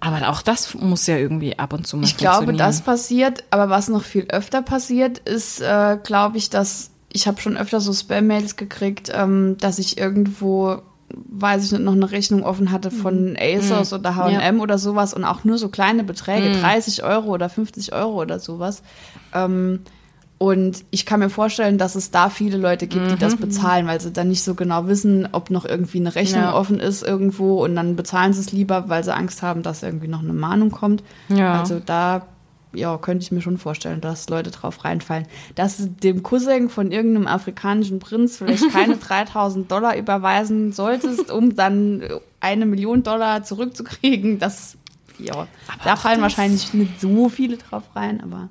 Aber 0.00 0.28
auch 0.28 0.42
das 0.42 0.74
muss 0.74 1.06
ja 1.06 1.16
irgendwie 1.16 1.58
ab 1.58 1.72
und 1.72 1.86
zu 1.86 1.96
mal 1.96 2.04
Ich 2.04 2.16
glaube, 2.16 2.52
das 2.52 2.80
passiert, 2.82 3.44
aber 3.50 3.70
was 3.70 3.88
noch 3.88 4.02
viel 4.02 4.26
öfter 4.28 4.60
passiert, 4.62 5.18
ist, 5.18 5.60
äh, 5.60 5.98
glaube 6.02 6.38
ich, 6.38 6.50
dass 6.50 6.90
ich 7.12 7.26
habe 7.26 7.40
schon 7.40 7.56
öfter 7.56 7.80
so 7.80 7.92
Spam-Mails 7.92 8.56
gekriegt, 8.56 9.10
ähm, 9.12 9.56
dass 9.58 9.78
ich 9.78 9.98
irgendwo, 9.98 10.82
weiß 11.14 11.64
ich 11.64 11.72
nicht, 11.72 11.82
noch 11.84 11.92
eine 11.92 12.10
Rechnung 12.10 12.42
offen 12.42 12.72
hatte 12.72 12.90
von 12.90 13.36
ASOS 13.38 13.92
oder 13.92 14.16
H&M 14.16 14.60
oder 14.60 14.78
sowas 14.78 15.14
und 15.14 15.24
auch 15.24 15.44
nur 15.44 15.58
so 15.58 15.68
kleine 15.68 16.04
Beträge, 16.04 16.48
30 16.60 17.04
Euro 17.04 17.28
oder 17.32 17.48
50 17.48 17.92
Euro 17.92 18.20
oder 18.22 18.38
sowas. 18.40 18.82
Ähm, 19.32 19.80
und 20.38 20.84
ich 20.90 21.06
kann 21.06 21.20
mir 21.20 21.30
vorstellen, 21.30 21.78
dass 21.78 21.94
es 21.94 22.10
da 22.10 22.28
viele 22.28 22.58
Leute 22.58 22.86
gibt, 22.86 23.10
die 23.10 23.16
das 23.16 23.36
bezahlen, 23.36 23.86
weil 23.86 24.00
sie 24.02 24.12
dann 24.12 24.28
nicht 24.28 24.42
so 24.42 24.54
genau 24.54 24.86
wissen, 24.86 25.26
ob 25.32 25.48
noch 25.50 25.64
irgendwie 25.64 25.98
eine 25.98 26.14
Rechnung 26.14 26.42
Ja. 26.42 26.54
offen 26.54 26.78
ist 26.78 27.02
irgendwo 27.02 27.64
und 27.64 27.74
dann 27.74 27.96
bezahlen 27.96 28.34
sie 28.34 28.40
es 28.40 28.52
lieber, 28.52 28.88
weil 28.88 29.02
sie 29.02 29.14
Angst 29.14 29.42
haben, 29.42 29.62
dass 29.62 29.82
irgendwie 29.82 30.08
noch 30.08 30.22
eine 30.22 30.34
Mahnung 30.34 30.70
kommt. 30.70 31.02
Ja. 31.28 31.58
Also 31.58 31.80
da 31.80 32.26
ja, 32.76 32.96
könnte 32.98 33.22
ich 33.22 33.32
mir 33.32 33.40
schon 33.40 33.58
vorstellen, 33.58 34.00
dass 34.00 34.28
Leute 34.28 34.50
drauf 34.50 34.84
reinfallen. 34.84 35.26
Dass 35.54 35.78
du 35.78 35.86
dem 35.86 36.22
Cousin 36.22 36.68
von 36.68 36.92
irgendeinem 36.92 37.26
afrikanischen 37.26 37.98
Prinz 37.98 38.36
vielleicht 38.38 38.70
keine 38.70 38.96
3000 38.98 39.70
Dollar 39.70 39.96
überweisen 39.96 40.72
solltest, 40.72 41.30
um 41.30 41.56
dann 41.56 42.02
eine 42.40 42.66
Million 42.66 43.02
Dollar 43.02 43.42
zurückzukriegen, 43.42 44.38
das, 44.38 44.76
ja, 45.18 45.46
da 45.84 45.94
auch 45.94 45.98
fallen 45.98 46.20
wahrscheinlich 46.20 46.74
nicht 46.74 47.00
so 47.00 47.28
viele 47.28 47.56
drauf 47.56 47.84
rein, 47.94 48.20
aber 48.22 48.48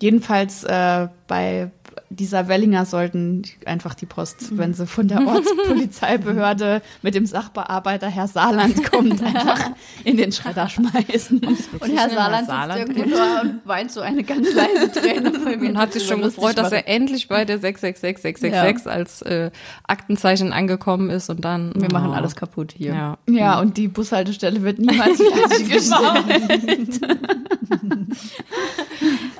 jedenfalls 0.00 0.64
äh, 0.64 1.08
bei 1.26 1.70
dieser 2.10 2.48
Wellinger 2.48 2.86
sollten 2.86 3.42
einfach 3.66 3.94
die 3.94 4.06
Post, 4.06 4.56
wenn 4.56 4.72
sie 4.72 4.86
von 4.86 5.08
der 5.08 5.26
Ortspolizeibehörde 5.26 6.80
mit 7.02 7.14
dem 7.14 7.26
Sachbearbeiter 7.26 8.08
Herr 8.08 8.28
Saarland 8.28 8.90
kommt, 8.90 9.22
einfach 9.34 9.70
in 10.04 10.16
den 10.16 10.32
Schredder 10.32 10.68
schmeißen. 10.68 11.40
Und 11.40 11.96
Herr 11.96 12.08
Saarland 12.08 12.46
sitzt 12.46 12.48
Saarland 12.48 12.88
irgendwo 12.88 13.10
da 13.14 13.40
und 13.42 13.60
weint 13.64 13.92
so 13.92 14.00
eine 14.00 14.22
ganz 14.24 14.48
leise 14.54 14.90
Träne. 14.90 15.32
weil 15.44 15.60
wir 15.60 15.68
und 15.70 15.78
hat 15.78 15.92
sich 15.92 16.06
schon 16.06 16.22
gefreut, 16.22 16.56
dass 16.56 16.70
machen. 16.70 16.84
er 16.86 16.88
endlich 16.88 17.28
bei 17.28 17.44
der 17.44 17.58
666666 17.58 18.90
als 18.90 19.22
äh, 19.22 19.50
Aktenzeichen 19.86 20.52
angekommen 20.52 21.10
ist 21.10 21.28
und 21.28 21.44
dann. 21.44 21.72
Wir 21.76 21.92
machen 21.92 22.10
oh. 22.10 22.14
alles 22.14 22.36
kaputt 22.36 22.72
hier. 22.76 22.94
Ja. 22.94 23.18
Ja, 23.28 23.60
und 23.60 23.76
die 23.76 23.88
Bushaltestelle 23.88 24.62
wird 24.62 24.78
niemals 24.78 25.20
fertiggestellt. 25.20 27.00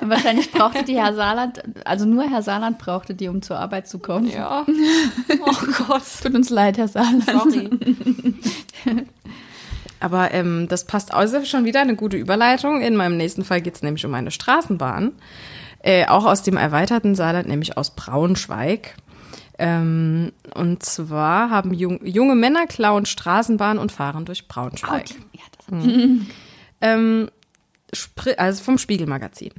Und 0.09 0.15
wahrscheinlich 0.15 0.51
brauchte 0.51 0.83
die 0.83 0.95
Herr 0.97 1.13
Saarland, 1.13 1.61
also 1.85 2.05
nur 2.05 2.27
Herr 2.27 2.41
Saarland 2.41 2.79
brauchte 2.79 3.13
die, 3.13 3.27
um 3.27 3.43
zur 3.43 3.59
Arbeit 3.59 3.87
zu 3.87 3.99
kommen. 3.99 4.27
Ja. 4.27 4.65
Oh 5.41 5.83
Gott. 5.87 6.01
Tut 6.23 6.33
uns 6.33 6.49
leid, 6.49 6.77
Herr 6.77 6.87
Saarland. 6.87 7.25
Sorry. 7.25 7.69
Aber 9.99 10.33
ähm, 10.33 10.67
das 10.67 10.85
passt 10.85 11.13
also 11.13 11.45
schon 11.45 11.65
wieder 11.65 11.81
eine 11.81 11.95
gute 11.95 12.17
Überleitung. 12.17 12.81
In 12.81 12.95
meinem 12.95 13.17
nächsten 13.17 13.45
Fall 13.45 13.61
geht 13.61 13.75
es 13.75 13.83
nämlich 13.83 14.05
um 14.05 14.13
eine 14.15 14.31
Straßenbahn. 14.31 15.11
Äh, 15.83 16.07
auch 16.07 16.25
aus 16.25 16.41
dem 16.41 16.57
erweiterten 16.57 17.13
Saarland, 17.13 17.47
nämlich 17.47 17.77
aus 17.77 17.95
Braunschweig. 17.95 18.95
Ähm, 19.59 20.31
und 20.55 20.83
zwar 20.83 21.51
haben 21.51 21.73
jung, 21.73 22.03
junge 22.05 22.35
Männer 22.35 22.65
klauen 22.65 23.05
Straßenbahn 23.05 23.77
und 23.77 23.91
fahren 23.91 24.25
durch 24.25 24.47
Braunschweig. 24.47 25.09
Ja, 25.33 25.41
das 25.57 25.79
Ähm, 26.81 27.29
Spri 27.93 28.33
also 28.37 28.63
vom 28.63 28.77
Spiegelmagazin. 28.77 29.51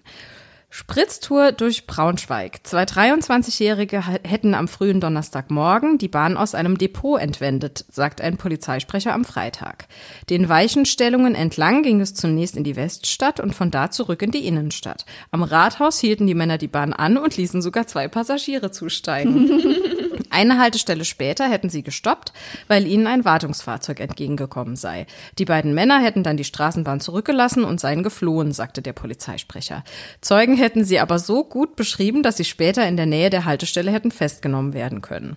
Spritztour 0.73 1.51
durch 1.51 1.87
Braunschweig. 1.89 2.61
Zwei 2.63 2.85
23-Jährige 2.85 4.07
ha- 4.07 4.19
hätten 4.23 4.55
am 4.55 4.69
frühen 4.69 5.01
Donnerstagmorgen 5.01 5.99
die 5.99 6.07
Bahn 6.09 6.37
aus 6.37 6.55
einem 6.55 6.79
Depot 6.79 7.21
entwendet, 7.21 7.85
sagt 7.91 8.21
ein 8.21 8.37
Polizeisprecher 8.37 9.13
am 9.13 9.25
Freitag. 9.25 9.89
Den 10.31 10.49
Weichenstellungen 10.49 11.35
entlang 11.35 11.83
ging 11.83 12.01
es 12.01 12.15
zunächst 12.15 12.57
in 12.57 12.63
die 12.63 12.77
Weststadt 12.77 13.41
und 13.41 13.53
von 13.55 13.73
da 13.73 13.91
zurück 13.91 14.23
in 14.23 14.31
die 14.31 14.47
Innenstadt. 14.47 15.07
Am 15.33 15.43
Rathaus 15.43 15.99
hielten 15.99 16.29
die 16.29 16.35
Männer 16.37 16.57
die 16.57 16.69
Bahn 16.69 16.93
an 16.93 17.17
und 17.19 17.37
ließen 17.37 17.63
sogar 17.63 17.89
zwei 17.89 18.07
Passagiere 18.07 18.71
zusteigen. 18.71 19.51
Eine 20.41 20.59
Haltestelle 20.59 21.05
später 21.05 21.51
hätten 21.51 21.69
sie 21.69 21.83
gestoppt, 21.83 22.33
weil 22.67 22.87
ihnen 22.87 23.07
ein 23.07 23.27
Wartungsfahrzeug 23.27 24.01
entgegengekommen 24.01 24.75
sei. 24.75 25.07
Die 25.39 25.45
beiden 25.45 25.75
Männer 25.75 26.01
hätten 26.01 26.23
dann 26.23 26.39
die 26.39 26.45
Straßenbahn 26.45 27.01
zurückgelassen 27.01 27.63
und 27.63 27.79
seien 27.79 28.03
geflohen, 28.03 28.53
sagte 28.53 28.81
der 28.81 28.95
Polizeisprecher. 28.95 29.85
Zeugen 30.23 30.57
hätten 30.57 30.83
sie 30.83 30.99
aber 30.99 31.19
so 31.19 31.45
gut 31.45 31.77
beschrieben, 31.77 32.23
dass 32.23 32.39
sie 32.39 32.47
später 32.47 32.89
in 32.89 32.97
der 32.97 33.05
Nähe 33.05 33.29
der 33.29 33.45
Haltestelle 33.45 33.91
hätten 33.91 34.13
festgenommen 34.13 34.73
werden 34.73 35.03
können. 35.03 35.37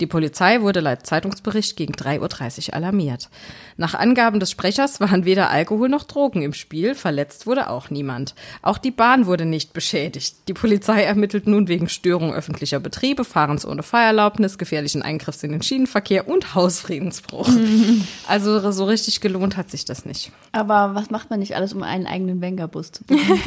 Die 0.00 0.06
Polizei 0.06 0.60
wurde 0.60 0.80
laut 0.80 1.06
Zeitungsbericht 1.06 1.76
gegen 1.76 1.94
3.30 1.94 2.68
Uhr 2.68 2.74
alarmiert. 2.74 3.28
Nach 3.76 3.94
Angaben 3.94 4.40
des 4.40 4.50
Sprechers 4.50 5.00
waren 5.00 5.24
weder 5.24 5.50
Alkohol 5.50 5.88
noch 5.88 6.04
Drogen 6.04 6.42
im 6.42 6.52
Spiel, 6.52 6.94
verletzt 6.94 7.46
wurde 7.46 7.70
auch 7.70 7.90
niemand. 7.90 8.34
Auch 8.62 8.78
die 8.78 8.90
Bahn 8.90 9.26
wurde 9.26 9.44
nicht 9.44 9.72
beschädigt. 9.72 10.36
Die 10.48 10.54
Polizei 10.54 11.02
ermittelt 11.02 11.46
nun 11.46 11.68
wegen 11.68 11.88
Störung 11.88 12.32
öffentlicher 12.34 12.80
Betriebe, 12.80 13.24
Fahrens 13.24 13.66
ohne 13.66 13.82
Fahrerlaubnis, 13.82 14.58
gefährlichen 14.58 15.02
Eingriffs 15.02 15.42
in 15.42 15.52
den 15.52 15.62
Schienenverkehr 15.62 16.28
und 16.28 16.54
Hausfriedensbruch. 16.54 17.48
Also 18.28 18.70
so 18.72 18.84
richtig 18.84 19.20
gelohnt 19.20 19.56
hat 19.56 19.70
sich 19.70 19.84
das 19.84 20.04
nicht. 20.04 20.32
Aber 20.52 20.94
was 20.94 21.10
macht 21.10 21.30
man 21.30 21.40
nicht 21.40 21.56
alles, 21.56 21.72
um 21.72 21.82
einen 21.82 22.06
eigenen 22.06 22.40
Wengerbus 22.40 22.92
zu 22.92 23.04
bekommen? 23.04 23.42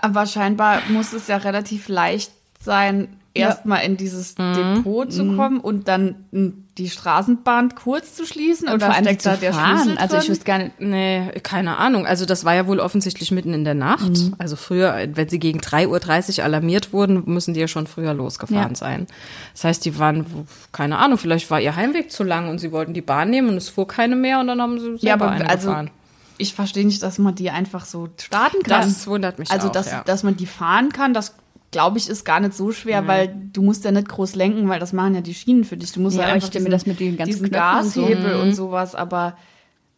Aber 0.00 0.26
scheinbar 0.26 0.82
muss 0.88 1.12
es 1.12 1.28
ja 1.28 1.36
relativ 1.36 1.88
leicht 1.88 2.32
sein, 2.60 3.08
erstmal 3.36 3.84
in 3.84 3.96
dieses 3.96 4.34
Depot 4.34 5.12
zu 5.12 5.34
kommen 5.36 5.60
und 5.60 5.88
dann 5.88 6.16
die 6.78 6.90
Straßenbahn 6.90 7.74
kurz 7.74 8.14
zu 8.14 8.26
schließen 8.26 8.68
Und 8.68 8.74
oder 8.74 8.86
vor 8.86 8.94
allem 8.94 9.04
steckt 9.04 9.24
da 9.24 9.36
der 9.36 9.54
fahren. 9.54 9.78
Schlüssel 9.78 9.98
Also 9.98 10.18
ich 10.18 10.28
wüsste 10.28 10.44
gar 10.44 10.58
nicht. 10.58 10.78
Nee, 10.78 11.30
keine 11.42 11.78
Ahnung. 11.78 12.06
Also 12.06 12.26
das 12.26 12.44
war 12.44 12.54
ja 12.54 12.66
wohl 12.66 12.80
offensichtlich 12.80 13.30
mitten 13.30 13.54
in 13.54 13.64
der 13.64 13.72
Nacht. 13.74 14.12
Also 14.36 14.56
früher, 14.56 14.94
wenn 15.14 15.28
sie 15.28 15.38
gegen 15.38 15.60
3.30 15.60 16.38
Uhr 16.38 16.44
alarmiert 16.44 16.92
wurden, 16.92 17.22
müssen 17.26 17.54
die 17.54 17.60
ja 17.60 17.68
schon 17.68 17.86
früher 17.86 18.12
losgefahren 18.12 18.72
Ja. 18.72 18.76
sein. 18.76 19.06
Das 19.54 19.64
heißt, 19.64 19.84
die 19.86 19.98
waren, 19.98 20.26
keine 20.72 20.98
Ahnung, 20.98 21.16
vielleicht 21.16 21.50
war 21.50 21.60
ihr 21.62 21.76
Heimweg 21.76 22.10
zu 22.12 22.24
lang 22.24 22.50
und 22.50 22.58
sie 22.58 22.72
wollten 22.72 22.92
die 22.92 23.00
Bahn 23.00 23.30
nehmen 23.30 23.48
und 23.48 23.56
es 23.56 23.70
fuhr 23.70 23.88
keine 23.88 24.16
mehr 24.16 24.40
und 24.40 24.48
dann 24.48 24.60
haben 24.60 24.78
sie 24.78 24.84
selber 24.98 25.00
ja, 25.06 25.14
aber 25.14 25.30
eine 25.30 25.48
also 25.48 25.68
gefahren. 25.68 25.90
ich 26.36 26.52
verstehe 26.52 26.84
nicht, 26.84 27.02
dass 27.02 27.16
man 27.18 27.34
die 27.34 27.48
einfach 27.50 27.86
so 27.86 28.08
starten 28.20 28.62
kann. 28.62 28.82
Das 28.82 29.06
wundert 29.06 29.38
mich 29.38 29.50
Also 29.50 29.68
auch, 29.68 29.72
dass, 29.72 29.90
ja. 29.90 30.02
dass 30.04 30.22
man 30.24 30.36
die 30.36 30.46
fahren 30.46 30.90
kann, 30.92 31.14
das 31.14 31.34
glaube 31.76 31.98
ich, 31.98 32.08
ist 32.08 32.24
gar 32.24 32.40
nicht 32.40 32.54
so 32.54 32.72
schwer, 32.72 33.06
weil 33.06 33.34
du 33.52 33.60
musst 33.62 33.84
ja 33.84 33.90
nicht 33.92 34.08
groß 34.08 34.34
lenken, 34.34 34.68
weil 34.68 34.80
das 34.80 34.92
machen 34.94 35.14
ja 35.14 35.20
die 35.20 35.34
Schienen 35.34 35.64
für 35.64 35.76
dich. 35.76 35.92
Du 35.92 36.00
musst 36.00 36.16
Ja, 36.16 36.22
ja, 36.22 36.28
ich 36.28 36.34
einfach 36.34 36.48
mir 36.48 36.52
diesen, 36.60 36.70
das 36.70 36.86
mit 36.86 37.00
den 37.00 37.16
ganzen 37.18 37.32
diesen 37.32 37.50
Knöpfen 37.50 37.78
und 37.80 37.90
so. 37.90 38.00
Gashebel 38.06 38.34
und 38.40 38.54
sowas, 38.54 38.94
aber 38.94 39.36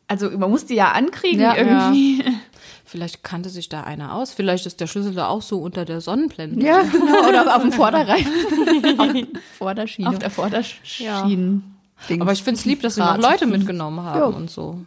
also 0.09 0.31
man 0.31 0.51
muss 0.51 0.67
die 0.67 0.75
ja 0.75 0.91
ankriegen 0.93 1.41
Ja. 1.41 1.55
irgendwie. 1.57 2.25
Vielleicht 2.85 3.23
kannte 3.23 3.51
sich 3.51 3.69
da 3.69 3.83
einer 3.83 4.15
aus. 4.15 4.33
Vielleicht 4.33 4.65
ist 4.67 4.81
der 4.81 4.87
Schlüssel 4.87 5.13
da 5.15 5.29
auch 5.29 5.43
so 5.43 5.59
unter 5.61 5.85
der 5.85 6.01
Sonnenblende. 6.01 6.65
Ja, 6.65 6.81
genau. 6.93 7.29
Oder 7.29 7.55
auf 7.55 7.63
dem 7.63 7.71
Vorderreifen. 7.73 8.33
auf 8.99 9.13
der 9.13 9.27
Vorderschiene. 9.59 10.09
Auf 10.09 10.19
der 10.19 10.31
Vorderschiene. 10.31 11.61
Aber 12.21 12.33
ich 12.33 12.43
finde 12.43 12.59
es 12.59 12.65
lieb, 12.65 12.81
dass 12.83 12.95
sie 12.97 13.01
noch. 13.01 13.19
Leute 13.19 13.47
mitgenommen 13.47 14.01
haben 14.03 14.19
Ja. 14.19 14.25
und 14.27 14.51
so. 14.51 14.81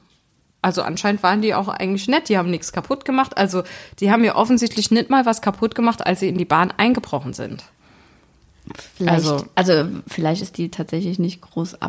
Also 0.64 0.84
anscheinend 0.84 1.24
waren 1.24 1.42
die 1.42 1.56
auch 1.56 1.68
eigentlich 1.68 2.08
nett. 2.08 2.30
Die 2.30 2.38
haben 2.38 2.52
nichts 2.52 2.72
kaputt 2.72 3.04
gemacht. 3.06 3.36
Also 3.38 3.64
die 4.00 4.12
haben 4.12 4.24
ja 4.24 4.36
offensichtlich 4.36 4.92
nicht 4.92 5.10
mal 5.10 5.26
was 5.26 5.42
kaputt 5.42 5.74
gemacht, 5.76 6.06
als 6.06 6.20
sie 6.20 6.30
in 6.30 6.38
die 6.38 6.46
Bahn 6.46 6.72
eingebrochen 6.78 7.34
sind. 7.34 7.64
Vielleicht, 8.96 9.16
Also- 9.26 9.46
also, 9.56 9.86
vielleicht 10.08 10.42
ist 10.44 10.58
die 10.58 10.70
tatsächlich 10.70 11.18
nicht 11.18 11.42
groß 11.42 11.78
Oh, 11.82 11.88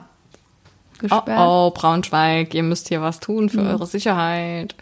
abgesperrt. 0.99 1.39
oh, 1.41 1.71
Braunschweig, 1.71 2.55
ihr 2.55 2.63
müsst 2.63 2.89
hier 2.89 3.03
was 3.03 3.21
tun 3.21 3.51
für 3.51 3.61
eure 3.61 3.87
Sicherheit. 3.87 4.75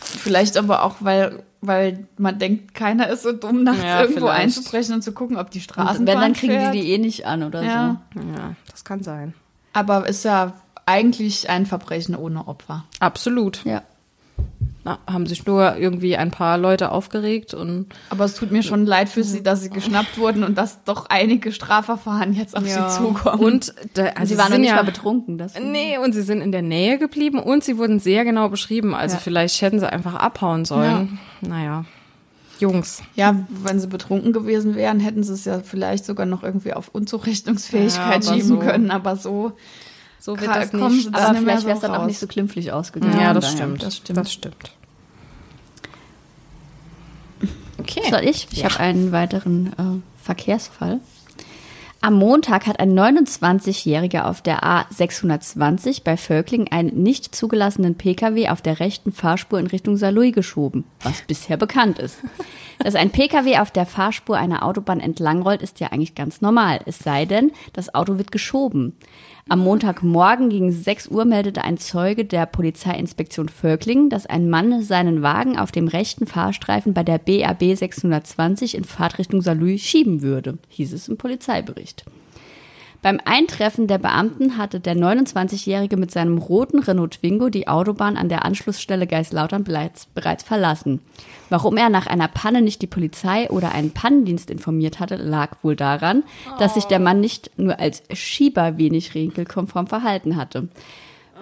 Vielleicht 0.00 0.56
aber 0.58 0.82
auch, 0.82 0.96
weil, 1.00 1.42
weil 1.62 2.06
man 2.18 2.38
denkt, 2.38 2.74
keiner 2.74 3.08
ist 3.08 3.22
so 3.22 3.32
dumm, 3.32 3.62
nachts 3.64 3.82
Ja, 3.82 4.02
irgendwo 4.02 4.26
vielleicht. 4.26 4.40
einzubrechen 4.40 4.94
und 4.94 5.02
zu 5.02 5.12
gucken, 5.12 5.36
ob 5.38 5.50
die 5.50 5.60
Straßenbahn 5.60 6.00
Und 6.00 6.06
wenn, 6.06 6.20
dann 6.20 6.32
kriegen 6.34 6.52
fährt. 6.52 6.74
die 6.74 6.80
die 6.82 6.92
eh 6.92 6.98
nicht 6.98 7.24
an 7.26 7.44
oder 7.44 7.62
Ja. 7.62 8.02
Ja, 8.14 8.54
das 8.70 8.84
kann 8.84 9.02
sein. 9.02 9.32
Aber 9.72 10.06
ist 10.06 10.24
ja 10.24 10.52
eigentlich 10.86 11.48
ein 11.50 11.66
Verbrechen 11.66 12.14
ohne 12.16 12.46
Opfer. 12.48 12.84
Absolut. 13.00 13.56
so. 13.64 13.68
Ja. 13.70 13.82
Na, 14.84 14.98
haben 15.08 15.26
sich 15.26 15.46
nur 15.46 15.76
irgendwie 15.76 16.16
ein 16.16 16.32
paar 16.32 16.58
Leute 16.58 16.90
aufgeregt 16.90 17.54
und 17.54 17.86
Aber 18.10 18.24
es 18.24 18.34
tut 18.34 18.50
mir 18.50 18.64
schon 18.64 18.84
leid 18.84 19.08
für 19.08 19.22
sie, 19.22 19.40
dass 19.42 19.60
sie 19.62 19.70
geschnappt 19.70 20.18
wurden 20.18 20.42
und 20.42 20.58
dass 20.58 20.82
doch 20.82 21.06
einige 21.08 21.52
Strafverfahren 21.52 22.32
jetzt 22.32 22.56
auf 22.56 22.66
sie 22.66 22.88
zukommen. 22.88 23.38
Und 23.44 23.72
da, 23.94 24.06
also 24.06 24.32
sie 24.34 24.38
waren 24.38 24.46
noch 24.46 24.52
sind 24.54 24.60
nicht 24.62 24.70
ja, 24.70 24.76
mal 24.76 24.84
betrunken. 24.84 25.38
Das 25.38 25.54
Nee, 25.60 25.98
und 25.98 26.14
sie 26.14 26.22
sind 26.22 26.40
in 26.40 26.50
der 26.50 26.62
Nähe 26.62 26.98
geblieben 26.98 27.38
und 27.38 27.62
sie 27.62 27.78
wurden 27.78 28.00
sehr 28.00 28.24
genau 28.24 28.48
beschrieben. 28.48 28.92
Also 28.94 29.14
Ja. 29.16 29.20
vielleicht 29.20 29.60
hätten 29.62 29.78
sie 29.78 29.90
einfach 29.92 30.14
abhauen 30.14 30.64
sollen. 30.64 31.20
Naja. 31.40 31.84
Jungs. 32.58 33.02
ja, 33.16 33.44
wenn 33.48 33.80
sie 33.80 33.88
betrunken 33.88 34.32
gewesen 34.32 34.74
wären, 34.76 35.00
hätten 35.00 35.22
sie 35.24 35.32
es 35.32 35.44
ja 35.44 35.60
vielleicht 35.60 36.04
sogar 36.04 36.26
noch 36.26 36.42
irgendwie 36.44 36.72
auf 36.74 36.88
Unzurechnungsfähigkeit 36.88 38.24
Ja, 38.24 38.32
schieben 38.34 38.48
so. 38.48 38.58
können. 38.58 38.90
Aber 38.92 39.16
so, 39.16 39.52
So 40.22 40.34
Ka- 40.34 40.42
wird 40.42 40.50
das 40.54 40.70
kommen 40.70 40.94
nicht. 40.96 41.12
Aber 41.12 41.34
vielleicht 41.36 41.64
wäre 41.66 41.74
es 41.74 41.80
dann 41.80 41.96
auch 41.96 42.06
nicht 42.06 42.20
so 42.20 42.28
klimpflich 42.28 42.70
ausgegangen. 42.70 43.20
Ja, 43.20 43.34
das 43.34 43.50
stimmt. 43.50 43.82
das 43.82 43.96
stimmt. 43.96 44.18
Das 44.18 44.32
stimmt. 44.32 44.70
Okay. 47.78 48.02
Soll 48.08 48.22
ich? 48.22 48.46
Ich 48.52 48.64
habe 48.64 48.78
einen 48.78 49.10
weiteren 49.10 49.72
äh, 49.72 50.22
Verkehrsfall. 50.22 51.00
Am 52.00 52.14
Montag 52.14 52.66
hat 52.68 52.78
ein 52.78 52.96
29-Jähriger 52.96 54.22
auf 54.28 54.42
der 54.42 54.62
A620 54.62 56.02
bei 56.04 56.16
Völkling 56.16 56.68
einen 56.70 57.02
nicht 57.02 57.34
zugelassenen 57.34 57.96
Pkw 57.96 58.48
auf 58.48 58.62
der 58.62 58.78
rechten 58.78 59.10
Fahrspur 59.12 59.58
in 59.58 59.66
Richtung 59.68 59.96
Saarlouis 59.96 60.32
geschoben, 60.34 60.84
was 61.02 61.22
bisher 61.22 61.56
bekannt 61.56 61.98
ist. 62.00 62.18
Dass 62.78 62.94
ein 62.96 63.10
Pkw 63.10 63.58
auf 63.58 63.72
der 63.72 63.86
Fahrspur 63.86 64.36
einer 64.36 64.64
Autobahn 64.64 64.98
entlangrollt, 65.00 65.62
ist 65.62 65.78
ja 65.80 65.88
eigentlich 65.88 66.14
ganz 66.16 66.40
normal. 66.40 66.80
Es 66.86 66.98
sei 67.00 67.24
denn, 67.24 67.50
das 67.72 67.92
Auto 67.94 68.18
wird 68.18 68.30
geschoben. 68.32 68.96
Am 69.48 69.58
Montagmorgen 69.58 70.50
gegen 70.50 70.70
6 70.70 71.08
Uhr 71.08 71.24
meldete 71.24 71.64
ein 71.64 71.76
Zeuge 71.76 72.24
der 72.24 72.46
Polizeiinspektion 72.46 73.48
Völklingen, 73.48 74.08
dass 74.08 74.26
ein 74.26 74.48
Mann 74.48 74.82
seinen 74.82 75.22
Wagen 75.22 75.58
auf 75.58 75.72
dem 75.72 75.88
rechten 75.88 76.26
Fahrstreifen 76.26 76.94
bei 76.94 77.02
der 77.02 77.18
BAB 77.18 77.76
620 77.76 78.76
in 78.76 78.84
Fahrtrichtung 78.84 79.42
Saarlouis 79.42 79.82
schieben 79.82 80.22
würde, 80.22 80.58
hieß 80.68 80.92
es 80.92 81.08
im 81.08 81.16
Polizeibericht. 81.16 82.04
Beim 83.02 83.18
Eintreffen 83.24 83.88
der 83.88 83.98
Beamten 83.98 84.56
hatte 84.56 84.78
der 84.78 84.94
29-Jährige 84.94 85.96
mit 85.96 86.12
seinem 86.12 86.38
roten 86.38 86.78
Renault 86.78 87.14
Twingo 87.14 87.48
die 87.48 87.66
Autobahn 87.66 88.16
an 88.16 88.28
der 88.28 88.44
Anschlussstelle 88.44 89.08
Geislautern 89.08 89.64
bereits, 89.64 90.06
verlassen. 90.44 91.00
Warum 91.50 91.76
er 91.76 91.88
nach 91.88 92.06
einer 92.06 92.28
Panne 92.28 92.62
nicht 92.62 92.80
die 92.80 92.86
Polizei 92.86 93.50
oder 93.50 93.72
einen 93.72 93.90
Pannendienst 93.90 94.50
informiert 94.50 95.00
hatte, 95.00 95.16
lag 95.16 95.56
wohl 95.62 95.74
daran, 95.74 96.22
dass 96.60 96.74
sich 96.74 96.84
der 96.84 97.00
Mann 97.00 97.18
nicht 97.18 97.50
nur 97.58 97.80
als 97.80 98.04
Schieber 98.12 98.78
wenig 98.78 99.16
regelkonform 99.16 99.88
verhalten 99.88 100.36
hatte. 100.36 100.68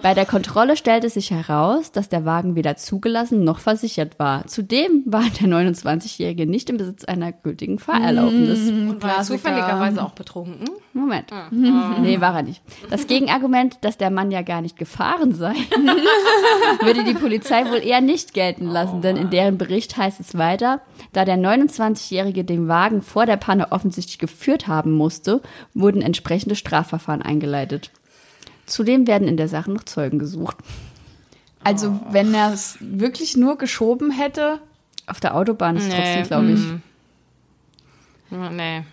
Bei 0.01 0.15
der 0.15 0.25
Kontrolle 0.25 0.77
stellte 0.77 1.09
sich 1.09 1.29
heraus, 1.29 1.91
dass 1.91 2.09
der 2.09 2.25
Wagen 2.25 2.55
weder 2.55 2.75
zugelassen 2.75 3.43
noch 3.43 3.59
versichert 3.59 4.17
war. 4.17 4.47
Zudem 4.47 5.03
war 5.05 5.23
der 5.39 5.47
29-Jährige 5.47 6.47
nicht 6.47 6.71
im 6.71 6.77
Besitz 6.77 7.05
einer 7.05 7.31
gültigen 7.31 7.77
Fahrerlaubnis. 7.77 8.69
Und 8.69 9.03
war 9.03 9.21
zufälligerweise 9.21 10.03
auch 10.03 10.13
betrunken. 10.13 10.65
Moment. 10.93 11.31
Nee, 12.01 12.19
war 12.19 12.35
er 12.35 12.43
nicht. 12.43 12.61
Das 12.89 13.05
Gegenargument, 13.05 13.77
dass 13.81 13.97
der 13.97 14.09
Mann 14.09 14.31
ja 14.31 14.41
gar 14.41 14.61
nicht 14.61 14.77
gefahren 14.77 15.33
sei, 15.33 15.53
würde 16.81 17.03
die 17.03 17.13
Polizei 17.13 17.65
wohl 17.69 17.83
eher 17.83 18.01
nicht 18.01 18.33
gelten 18.33 18.65
lassen, 18.65 19.01
denn 19.01 19.17
in 19.17 19.29
deren 19.29 19.57
Bericht 19.57 19.97
heißt 19.97 20.19
es 20.19 20.37
weiter, 20.37 20.81
da 21.13 21.25
der 21.25 21.37
29-Jährige 21.37 22.43
den 22.43 22.67
Wagen 22.67 23.01
vor 23.01 23.25
der 23.25 23.37
Panne 23.37 23.71
offensichtlich 23.71 24.17
geführt 24.17 24.67
haben 24.67 24.91
musste, 24.91 25.41
wurden 25.73 26.01
entsprechende 26.01 26.55
Strafverfahren 26.55 27.21
eingeleitet. 27.21 27.91
Zudem 28.65 29.07
werden 29.07 29.27
in 29.27 29.37
der 29.37 29.47
Sache 29.47 29.71
noch 29.71 29.83
Zeugen 29.83 30.19
gesucht. 30.19 30.57
also 31.63 31.99
wenn 32.11 32.33
er 32.33 32.53
es 32.53 32.77
wirklich 32.79 33.37
nur 33.37 33.57
geschoben 33.57 34.11
hätte, 34.11 34.59
Auf 35.07 35.19
der 35.19 35.35
Autobahn 35.35 35.77
ist 35.77 35.83
es 35.83 35.89
Nee, 35.89 35.95
trotzdem, 36.03 36.23
glaube 36.27 36.51
ich. 36.51 36.59
Ja, 38.31 38.49
Nee. 38.49 38.83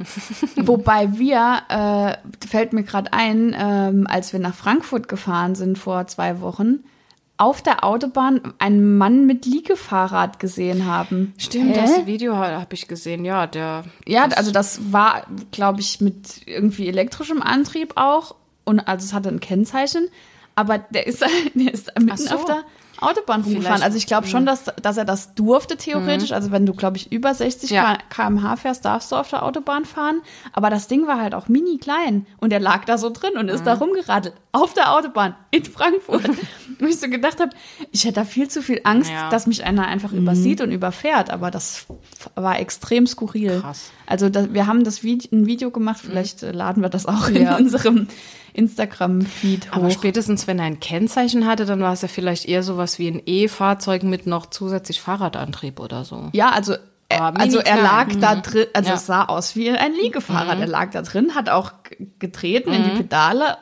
Wobei 0.57 1.17
wir, 1.17 1.63
äh, 1.69 2.47
fällt 2.47 2.73
mir 2.73 2.83
gerade 2.83 3.13
ein, 3.13 3.55
ähm, 3.57 4.07
als 4.09 4.33
wir 4.33 4.41
nach 4.41 4.55
Frankfurt 4.55 5.09
gefahren 5.09 5.55
sind 5.55 5.79
vor 5.79 6.09
zwei 6.09 6.41
Wochen, 6.41 6.81
auf 7.37 7.63
der 7.63 7.85
Autobahn 7.85 8.41
einen 8.59 8.99
Mann 8.99 9.27
mit 9.27 9.47
Liegefahrrad 9.47 10.41
gesehen 10.41 10.87
haben. 10.87 11.35
Stimmt, 11.39 11.77
Hä? 11.77 11.81
das 11.81 12.07
Video 12.07 12.37
habe 12.37 12.75
ich 12.75 12.89
gesehen. 12.89 13.25
Ja, 13.25 13.47
der. 13.47 13.85
Ja, 14.07 14.25
also 14.25 14.51
das 14.51 14.93
war, 14.93 15.25
glaube 15.53 15.79
ich, 15.81 16.01
mit 16.01 16.43
irgendwie 16.47 16.89
elektrischem 16.89 17.41
Antrieb 17.41 17.93
auch. 17.95 18.35
Und 18.69 18.81
also 18.81 19.07
es 19.07 19.15
hatte 19.15 19.31
ein 19.31 19.41
Kennzeichen. 19.41 20.11
Aber 20.55 20.79
der 20.79 21.07
ist, 21.07 21.23
der 21.55 21.73
ist 21.73 21.91
mitten 21.99 22.19
so. 22.19 22.35
auf 22.35 22.45
der 22.45 22.65
Autobahn 23.01 23.43
rumgefahren. 23.43 23.83
Also 23.83 23.97
ich 23.97 24.07
glaube 24.07 24.27
schon, 24.27 24.45
dass, 24.47 24.65
dass 24.83 24.97
er 24.97 25.05
das 25.05 25.35
durfte 25.35 25.77
theoretisch. 25.77 26.33
Also 26.33 26.51
wenn 26.51 26.67
du, 26.67 26.73
glaube 26.75 26.97
ich, 26.97 27.13
über 27.13 27.33
60 27.35 27.71
Ja. 27.71 27.99
km/h 28.11 28.57
fährst, 28.57 28.85
darfst 28.85 29.13
du 29.13 29.17
auf 29.17 29.29
der 29.31 29.43
Autobahn 29.45 29.85
fahren. 29.85 30.21
Aber 30.53 30.71
das 30.71 30.89
Ding 30.89 31.07
war 31.07 31.21
halt 31.21 31.35
auch 31.35 31.49
mini 31.49 31.79
klein. 31.79 32.27
Und 32.39 32.53
er 32.53 32.61
lag 32.61 32.85
da 32.85 32.99
so 32.99 33.11
drin 33.11 33.33
und 33.39 33.49
ist 33.49 33.65
da 33.65 33.75
rumgeradelt. 33.75 34.35
Auf 34.53 34.75
der 34.75 34.93
Autobahn 34.95 35.35
in 35.51 35.65
Frankfurt. 35.65 36.29
Wo 36.81 36.87
ich 36.87 36.99
so 36.99 37.09
gedacht 37.09 37.41
habe, 37.41 37.51
ich 37.93 38.05
hätte 38.05 38.15
da 38.15 38.25
viel 38.25 38.49
zu 38.49 38.63
viel 38.63 38.81
Angst, 38.85 39.11
Ja. 39.11 39.31
dass 39.31 39.47
mich 39.47 39.65
einer 39.65 39.87
einfach 39.87 40.13
übersieht 40.13 40.61
und 40.61 40.71
überfährt. 40.73 41.31
Aber 41.31 41.51
das 41.51 41.87
war 42.35 42.59
extrem 42.59 43.07
skurril. 43.07 43.61
Krass. 43.61 43.91
Also 44.07 44.29
da, 44.29 44.53
wir 44.53 44.67
haben 44.67 44.85
das 44.85 45.03
Video, 45.03 45.29
ein 45.37 45.47
Video 45.47 45.71
gemacht, 45.71 46.01
vielleicht 46.03 46.43
äh, 46.43 46.53
laden 46.53 46.83
wir 46.83 46.89
das 46.89 47.07
auch 47.07 47.29
Ja. 47.29 47.57
in 47.57 47.65
unserem 47.65 48.09
Instagram-Feed 48.55 49.69
Aber 49.73 49.87
hoch. 49.87 49.91
spätestens, 49.93 50.47
wenn 50.47 50.59
er 50.59 50.65
ein 50.67 50.81
Kennzeichen 50.81 51.47
hatte, 51.47 51.65
dann 51.65 51.81
war 51.81 51.93
es 51.93 52.03
ja 52.03 52.09
vielleicht 52.09 52.47
eher 52.47 52.63
sowas 52.89 52.99
wie 52.99 53.09
ein 53.09 53.23
E-Fahrzeug 53.27 54.03
mit 54.03 54.27
noch 54.27 54.47
zusätzlich 54.47 55.01
Fahrradantrieb 55.01 55.81
oder 55.81 56.05
so. 56.05 56.31
Ja, 56.33 56.51
also, 56.51 56.75
äh, 57.09 57.21
mini 57.33 57.39
also 57.41 57.59
er 57.59 57.83
lag 57.83 58.09
da 58.21 58.37
drin, 58.37 58.67
also 58.73 58.89
Ja. 58.91 58.95
es 58.97 59.07
sah 59.07 59.25
aus 59.27 59.57
wie 59.57 59.71
ein 59.71 59.93
Liegefahrrad. 59.95 60.59
Er 60.59 60.67
lag 60.67 60.91
da 60.91 61.03
drin, 61.03 61.35
hat 61.35 61.49
auch 61.49 61.73
getreten 62.19 62.73
in 62.73 62.85
die 62.85 62.91
Pedale 63.03 63.59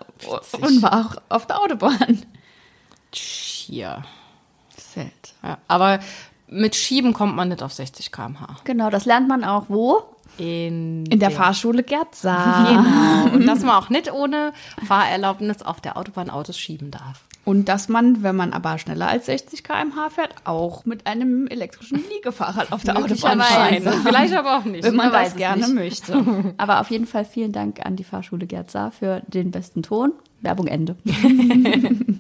und 0.60 0.82
war 0.82 1.06
auch 1.06 1.16
auf 1.28 1.46
der 1.46 1.60
Autobahn. 1.60 2.24
Hier. 3.12 4.02
Seltsam. 4.76 5.36
Ja, 5.42 5.58
aber 5.68 6.00
mit 6.48 6.76
Schieben 6.76 7.12
kommt 7.12 7.34
man 7.34 7.48
nicht 7.48 7.62
auf 7.62 7.72
60 7.72 8.12
km/h. 8.12 8.56
Genau, 8.64 8.90
das 8.90 9.04
lernt 9.04 9.28
man 9.28 9.42
auch 9.44 9.64
wo? 9.68 10.02
In, 10.38 11.06
In 11.06 11.18
der 11.18 11.30
Fahrschule 11.30 11.82
Gerd 11.82 12.14
sah. 12.14 12.66
Genau. 12.68 13.34
Und 13.34 13.46
dass 13.46 13.60
man 13.62 13.74
auch 13.74 13.88
nicht 13.88 14.12
ohne 14.12 14.52
Fahrerlaubnis 14.86 15.62
auf 15.62 15.80
der 15.80 15.96
Autobahn 15.96 16.28
Autos 16.28 16.58
schieben 16.58 16.90
darf. 16.90 17.24
Und 17.46 17.68
dass 17.68 17.88
man, 17.88 18.24
wenn 18.24 18.35
man 18.35 18.52
aber 18.52 18.76
schneller 18.76 19.06
als 19.06 19.26
60 19.26 19.62
km/h 19.62 20.11
fährt, 20.11 20.35
auch 20.42 20.85
mit 20.85 21.06
einem 21.06 21.46
elektrischen 21.46 22.02
Liegefahrrad 22.11 22.72
auf 22.72 22.82
der 22.82 22.98
Autobahn 22.98 23.40
fahren. 23.40 24.00
Vielleicht 24.04 24.35
aber 24.35 24.59
auch 24.59 24.64
nicht. 24.64 24.82
Wenn 24.82 24.96
man 24.96 25.12
Man 25.12 25.14
weiß 25.14 25.28
das 25.28 25.37
gerne 25.37 25.62
nicht. 25.62 25.74
möchte. 25.76 26.54
Aber 26.56 26.80
auf 26.80 26.90
jeden 26.90 27.06
Fall 27.06 27.24
vielen 27.24 27.52
Dank 27.52 27.87
an 27.87 27.94
die 27.94 28.02
Fahrschule 28.02 28.46
Gerd 28.46 28.72
Saar 28.72 28.90
für 28.90 29.22
den 29.28 29.52
besten 29.52 29.85
Ton. 29.85 30.12
Werbung 30.40 30.66
Ende. 30.66 30.96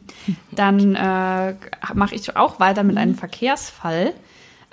Dann 0.52 0.94
äh, 0.94 1.54
mache 1.94 2.14
ich 2.14 2.36
auch 2.36 2.60
weiter 2.60 2.84
mit 2.84 2.96
einem 2.96 3.16
Verkehrsfall. 3.16 4.12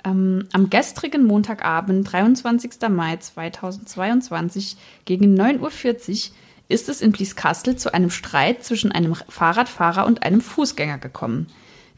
Ähm, 0.04 0.46
am 0.52 0.70
gestrigen 0.70 1.26
Montagabend, 1.26 2.12
23. 2.12 2.70
Mai 2.90 3.16
2022, 3.16 4.76
gegen 5.04 5.34
9.40 5.34 6.30
Uhr 6.30 6.36
ist 6.74 6.88
es 6.88 7.00
in 7.00 7.12
Blieskastel 7.12 7.76
zu 7.76 7.94
einem 7.94 8.10
Streit 8.10 8.64
zwischen 8.64 8.90
einem 8.90 9.14
Fahrradfahrer 9.14 10.04
und 10.06 10.24
einem 10.24 10.40
Fußgänger 10.40 10.98
gekommen. 10.98 11.46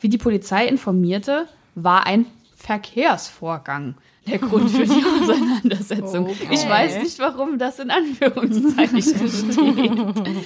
Wie 0.00 0.10
die 0.10 0.18
Polizei 0.18 0.66
informierte, 0.66 1.46
war 1.74 2.06
ein 2.06 2.26
Verkehrsvorgang 2.54 3.94
der 4.26 4.38
Grund 4.38 4.70
für 4.70 4.84
die 4.84 5.02
Auseinandersetzung. 5.22 6.26
Okay. 6.26 6.48
Ich 6.50 6.68
weiß 6.68 7.02
nicht, 7.02 7.18
warum 7.18 7.58
das 7.58 7.78
in 7.78 7.90
Anführungszeichen 7.90 9.02
steht. 9.02 10.36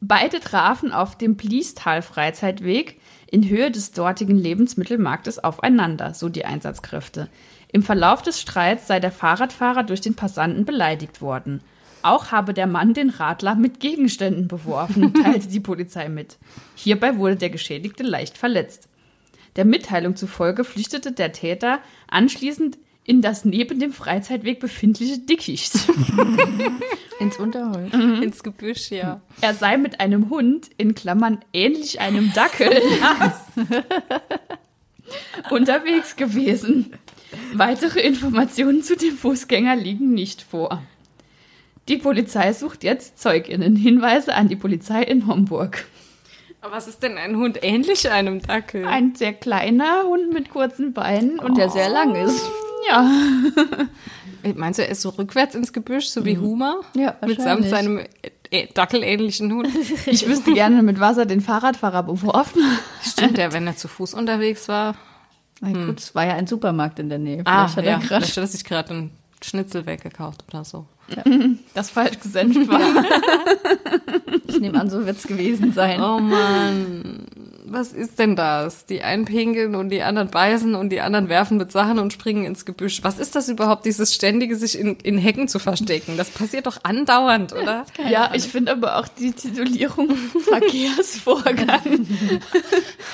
Beide 0.00 0.40
trafen 0.40 0.92
auf 0.92 1.16
dem 1.16 1.36
Bliestal-Freizeitweg 1.36 3.00
in 3.26 3.48
Höhe 3.48 3.70
des 3.70 3.92
dortigen 3.92 4.36
Lebensmittelmarktes 4.36 5.42
aufeinander, 5.42 6.12
so 6.12 6.28
die 6.28 6.44
Einsatzkräfte. 6.44 7.28
Im 7.72 7.82
Verlauf 7.82 8.20
des 8.20 8.38
Streits 8.38 8.86
sei 8.86 9.00
der 9.00 9.12
Fahrradfahrer 9.12 9.82
durch 9.82 10.02
den 10.02 10.14
Passanten 10.14 10.66
beleidigt 10.66 11.22
worden. 11.22 11.62
Auch 12.02 12.30
habe 12.30 12.54
der 12.54 12.66
Mann 12.66 12.94
den 12.94 13.10
Radler 13.10 13.54
mit 13.54 13.80
Gegenständen 13.80 14.48
beworfen, 14.48 15.14
teilte 15.22 15.48
die 15.48 15.60
Polizei 15.60 16.08
mit. 16.08 16.38
Hierbei 16.74 17.16
wurde 17.16 17.36
der 17.36 17.50
Geschädigte 17.50 18.02
leicht 18.02 18.38
verletzt. 18.38 18.88
Der 19.56 19.64
Mitteilung 19.64 20.14
zufolge 20.14 20.64
flüchtete 20.64 21.12
der 21.12 21.32
Täter 21.32 21.80
anschließend 22.08 22.78
in 23.08 23.22
das 23.22 23.46
neben 23.46 23.80
dem 23.80 23.92
Freizeitweg 23.92 24.60
befindliche 24.60 25.18
Dickicht. 25.18 25.72
Ins 27.18 27.38
Unterholz. 27.38 27.92
Ins 27.94 28.42
Gebüsch, 28.42 28.90
ja. 28.90 29.22
Er 29.40 29.54
sei 29.54 29.78
mit 29.78 29.98
einem 29.98 30.28
Hund, 30.28 30.68
in 30.76 30.94
Klammern 30.94 31.40
ähnlich 31.54 32.00
einem 32.00 32.32
Dackel, 32.34 32.70
unterwegs 35.50 36.16
gewesen. 36.16 36.92
Weitere 37.54 38.00
Informationen 38.00 38.82
zu 38.82 38.94
dem 38.94 39.16
Fußgänger 39.16 39.74
liegen 39.74 40.12
nicht 40.12 40.42
vor. 40.42 40.82
Die 41.88 41.96
Polizei 41.96 42.52
sucht 42.52 42.84
jetzt 42.84 43.18
Zeuginnen. 43.18 43.74
Hinweise 43.76 44.34
an 44.34 44.48
die 44.48 44.56
Polizei 44.56 45.02
in 45.02 45.26
Homburg. 45.26 45.84
Aber 46.60 46.74
was 46.74 46.88
ist 46.88 47.02
denn 47.02 47.16
ein 47.18 47.36
Hund 47.36 47.58
ähnlich 47.62 48.10
einem 48.10 48.42
Dackel? 48.42 48.86
Ein 48.86 49.14
sehr 49.14 49.32
kleiner 49.32 50.02
Hund 50.04 50.32
mit 50.32 50.50
kurzen 50.50 50.92
Beinen 50.92 51.38
und 51.38 51.56
Der 51.56 51.70
sehr 51.70 51.88
lang 51.88 52.14
ist. 52.16 52.44
ja, 52.88 53.10
Meinst 54.54 54.78
du, 54.78 54.84
er 54.84 54.90
ist 54.90 55.02
so 55.02 55.10
rückwärts 55.10 55.54
ins 55.54 55.72
Gebüsch, 55.72 56.06
so 56.06 56.24
wie 56.24 56.38
Huma? 56.38 56.80
Ja, 56.94 57.16
Mitsamt 57.26 57.64
wahrscheinlich. 57.64 57.70
seinem 57.70 57.98
äh, 58.50 58.66
dackelähnlichen 58.72 59.52
Hund. 59.52 59.68
ich 60.06 60.28
wüsste 60.28 60.52
gerne, 60.52 60.82
mit 60.82 61.00
was 61.00 61.16
er 61.16 61.26
den 61.26 61.40
Fahrradfahrer 61.40 62.04
beworfen 62.04 62.62
hat. 62.64 62.80
Stimmt 63.04 63.38
ja, 63.38 63.52
wenn 63.52 63.66
er 63.66 63.76
zu 63.76 63.88
Fuß 63.88 64.14
unterwegs 64.14 64.68
war. 64.68 64.94
Na 65.60 65.72
gut, 65.72 65.98
es 65.98 66.14
war 66.14 66.24
ja 66.26 66.34
ein 66.34 66.46
Supermarkt 66.46 66.98
in 67.00 67.08
der 67.08 67.18
Nähe. 67.18 67.42
Ah, 67.44 67.66
Vielleicht 67.66 67.76
hat 67.76 67.84
ja. 67.84 67.90
er 67.90 67.98
gerade 67.98 68.08
Vielleicht 68.26 68.36
hat 68.36 68.44
er 68.44 68.46
sich 68.46 68.64
gerade 68.64 68.90
einen 68.90 69.10
Schnitzel 69.42 69.86
weggekauft 69.86 70.44
oder 70.48 70.64
so. 70.64 70.86
Das 71.74 71.90
falsch 71.90 72.20
gesendet 72.20 72.68
war. 72.68 72.80
Ich 74.46 74.60
nehme 74.60 74.80
an, 74.80 74.90
so 74.90 75.04
wird 75.04 75.18
es 75.18 75.26
gewesen 75.26 75.72
sein. 75.72 76.00
Oh 76.00 76.18
Mann, 76.18 77.26
was 77.66 77.92
ist 77.92 78.18
denn 78.18 78.34
das? 78.34 78.86
Die 78.86 79.02
einen 79.02 79.26
pinkeln 79.26 79.74
und 79.74 79.90
die 79.90 80.02
anderen 80.02 80.30
beißen 80.30 80.74
und 80.74 80.90
die 80.90 81.00
anderen 81.00 81.28
werfen 81.28 81.58
mit 81.58 81.70
Sachen 81.70 81.98
und 81.98 82.12
springen 82.12 82.44
ins 82.44 82.64
Gebüsch. 82.64 83.04
Was 83.04 83.18
ist 83.18 83.36
das 83.36 83.48
überhaupt, 83.48 83.84
dieses 83.84 84.14
ständige 84.14 84.56
sich 84.56 84.78
in, 84.78 84.96
in 85.02 85.18
Hecken 85.18 85.48
zu 85.48 85.58
verstecken? 85.58 86.16
Das 86.16 86.30
passiert 86.30 86.66
doch 86.66 86.78
andauernd, 86.82 87.52
oder? 87.52 87.84
Ja, 88.10 88.30
ich 88.34 88.44
finde 88.44 88.72
aber 88.72 88.96
auch 88.96 89.06
die 89.06 89.32
Titulierung 89.32 90.16
Verkehrsvorgang 90.40 92.06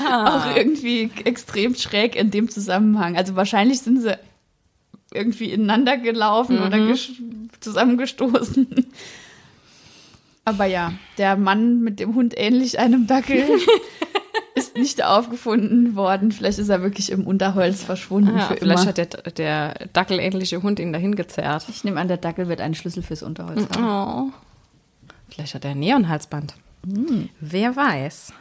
auch 0.05 0.57
irgendwie 0.57 1.11
extrem 1.25 1.75
schräg 1.75 2.17
in 2.17 2.31
dem 2.31 2.49
Zusammenhang. 2.49 3.17
Also 3.17 3.37
wahrscheinlich 3.37 3.81
sind 3.81 4.01
sie 4.01 4.17
irgendwie 5.15 5.51
ineinander 5.53 5.97
gelaufen 5.97 6.59
oder 6.59 6.77
gesch- 6.77 7.21
zusammengestoßen. 7.61 8.67
Aber 10.47 10.67
ja, 10.67 10.93
der 11.17 11.37
Mann 11.37 11.81
mit 11.81 12.01
dem 12.01 12.15
Hund 12.15 12.35
ähnlich 12.37 12.79
einem 12.79 13.07
Dackel 13.07 13.45
ist 14.55 14.77
nicht 14.77 15.03
aufgefunden 15.03 15.97
worden. 15.97 16.33
Vielleicht 16.33 16.59
ist 16.59 16.69
er 16.69 16.83
wirklich 16.83 17.11
im 17.11 17.27
Unterholz 17.27 17.83
verschwunden 17.83 18.37
Ja, 18.37 18.49
für 18.49 18.57
vielleicht 18.59 18.83
immer. 18.83 18.89
hat 18.89 18.99
der, 18.99 19.07
der 19.33 19.89
dackelähnliche 19.95 20.63
Hund 20.63 20.79
ihn 20.81 20.93
dahin 20.93 21.15
gezerrt. 21.15 21.65
Ich 21.71 21.83
nehme 21.85 21.99
an, 21.99 22.09
der 22.09 22.19
Dackel 22.19 22.49
wird 22.49 22.61
einen 22.61 22.75
Schlüssel 22.75 23.03
fürs 23.03 23.23
Unterholz 23.23 23.67
haben. 23.75 23.85
Oh. 23.85 24.33
Vielleicht 25.31 25.55
hat 25.55 25.65
er 25.65 25.71
ein 25.71 25.79
Neonhalsband. 25.81 26.55
Wer 27.41 27.75
weiß. 27.75 28.35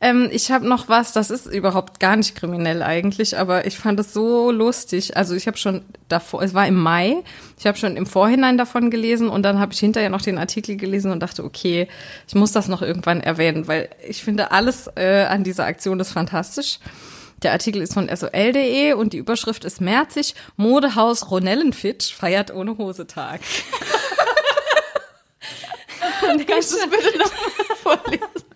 Ähm, 0.00 0.28
ich 0.30 0.52
habe 0.52 0.68
noch 0.68 0.88
was, 0.88 1.12
das 1.12 1.30
ist 1.30 1.46
überhaupt 1.46 1.98
gar 1.98 2.16
nicht 2.16 2.36
kriminell 2.36 2.82
eigentlich, 2.82 3.36
aber 3.36 3.66
ich 3.66 3.76
fand 3.76 3.98
es 3.98 4.12
so 4.12 4.52
lustig. 4.52 5.16
Also 5.16 5.34
ich 5.34 5.48
habe 5.48 5.56
schon 5.56 5.84
davor, 6.08 6.42
es 6.42 6.54
war 6.54 6.68
im 6.68 6.80
Mai, 6.80 7.16
ich 7.58 7.66
habe 7.66 7.76
schon 7.76 7.96
im 7.96 8.06
Vorhinein 8.06 8.56
davon 8.58 8.90
gelesen 8.90 9.28
und 9.28 9.42
dann 9.42 9.58
habe 9.58 9.72
ich 9.72 9.80
hinterher 9.80 10.10
noch 10.10 10.22
den 10.22 10.38
Artikel 10.38 10.76
gelesen 10.76 11.10
und 11.10 11.20
dachte, 11.20 11.42
okay, 11.42 11.88
ich 12.28 12.36
muss 12.36 12.52
das 12.52 12.68
noch 12.68 12.80
irgendwann 12.80 13.20
erwähnen, 13.20 13.66
weil 13.66 13.88
ich 14.06 14.22
finde 14.22 14.52
alles 14.52 14.88
äh, 14.94 15.26
an 15.28 15.42
dieser 15.42 15.64
Aktion 15.64 15.98
ist 15.98 16.12
fantastisch. 16.12 16.78
Der 17.42 17.52
Artikel 17.52 17.82
ist 17.82 17.94
von 17.94 18.08
sol.de 18.14 18.92
und 18.94 19.12
die 19.12 19.18
Überschrift 19.18 19.64
ist 19.64 19.80
Merzig, 19.80 20.34
Modehaus 20.56 21.30
Ronellenfitsch 21.30 22.14
feiert 22.14 22.52
ohne 22.52 22.78
Hosetag. 22.78 23.40
Kannst 26.20 26.72
du 26.72 26.76
es 26.78 26.90
bitte 26.90 27.18
noch 27.18 27.32
vorlesen? 27.82 28.47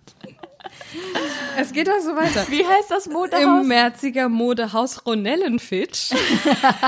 Es 1.58 1.72
geht 1.72 1.88
auch 1.88 2.00
so 2.00 2.16
weiter. 2.16 2.46
Wie 2.48 2.64
heißt 2.64 2.90
das 2.90 3.06
Im 3.06 3.12
Motorhaus? 3.12 3.66
Merziger 3.66 4.28
Modehaus 4.28 5.04
Ronellenfitsch 5.06 6.12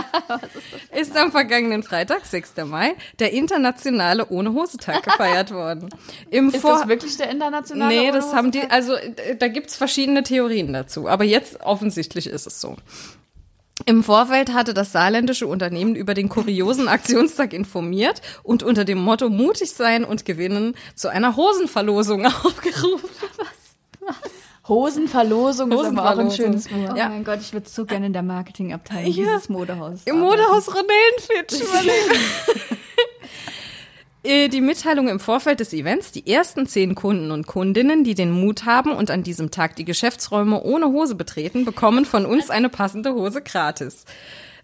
ist 0.96 1.16
am 1.16 1.30
vergangenen 1.30 1.82
Freitag, 1.82 2.24
6. 2.24 2.54
Mai, 2.64 2.94
der 3.18 3.32
internationale 3.32 4.28
Ohne-Hose-Tag 4.28 5.02
gefeiert 5.04 5.50
worden. 5.52 5.90
Im 6.30 6.48
Ist 6.48 6.62
Vor 6.62 6.78
das 6.78 6.88
wirklich 6.88 7.16
der 7.16 7.30
internationale 7.30 7.94
Nee, 7.94 8.10
das 8.10 8.32
haben 8.34 8.50
die, 8.50 8.62
also 8.62 8.94
äh, 8.94 9.36
da 9.36 9.48
gibt's 9.48 9.76
verschiedene 9.76 10.22
Theorien 10.22 10.72
dazu, 10.72 11.08
aber 11.08 11.24
jetzt 11.24 11.60
offensichtlich 11.60 12.26
ist 12.26 12.46
es 12.46 12.60
so. 12.60 12.76
Im 13.86 14.04
Vorfeld 14.04 14.54
hatte 14.54 14.72
das 14.72 14.92
saarländische 14.92 15.46
Unternehmen 15.48 15.96
über 15.96 16.14
den 16.14 16.28
kuriosen 16.28 16.88
Aktionstag 16.88 17.52
informiert 17.52 18.22
und 18.42 18.62
unter 18.62 18.84
dem 18.84 18.98
Motto 18.98 19.28
mutig 19.28 19.72
sein 19.72 20.04
und 20.04 20.24
gewinnen 20.24 20.76
zu 20.94 21.08
einer 21.08 21.36
Hosenverlosung 21.36 22.24
aufgerufen. 22.44 23.10
Hosenverlosung 24.68 25.70
ist 25.72 25.78
aber 25.84 26.04
auch 26.04 26.18
ein 26.18 26.26
Hosenverlosung. 26.26 26.30
schönes 26.30 26.70
Wort. 26.72 26.92
Oh 26.94 26.96
Ja. 26.96 27.08
mein 27.10 27.24
Gott, 27.24 27.40
ich 27.40 27.52
würde 27.52 27.68
so 27.68 27.84
gerne 27.84 28.06
in 28.06 28.12
der 28.12 28.22
Marketingabteilung 28.22 29.12
Ja. 29.12 29.24
dieses 29.24 29.48
Modehaus. 29.48 30.00
Im. 30.06 30.20
Modehaus 30.20 30.68
Ronellenfitsch. 30.68 31.62
Äh, 34.26 34.48
Die 34.48 34.62
Mitteilung 34.62 35.08
im 35.08 35.20
Vorfeld 35.20 35.60
des 35.60 35.74
Events, 35.74 36.10
die 36.10 36.26
ersten 36.32 36.66
zehn 36.66 36.94
Kunden 36.94 37.30
und 37.30 37.46
Kundinnen, 37.46 38.04
die 38.04 38.14
den 38.14 38.30
Mut 38.30 38.64
haben 38.64 38.92
und 38.92 39.10
an 39.10 39.22
diesem 39.22 39.50
Tag 39.50 39.76
die 39.76 39.84
Geschäftsräume 39.84 40.62
ohne 40.62 40.86
Hose 40.86 41.14
betreten, 41.14 41.66
bekommen 41.66 42.06
von 42.06 42.24
uns 42.24 42.48
eine 42.48 42.70
passende 42.70 43.12
Hose 43.12 43.42
gratis. 43.42 44.06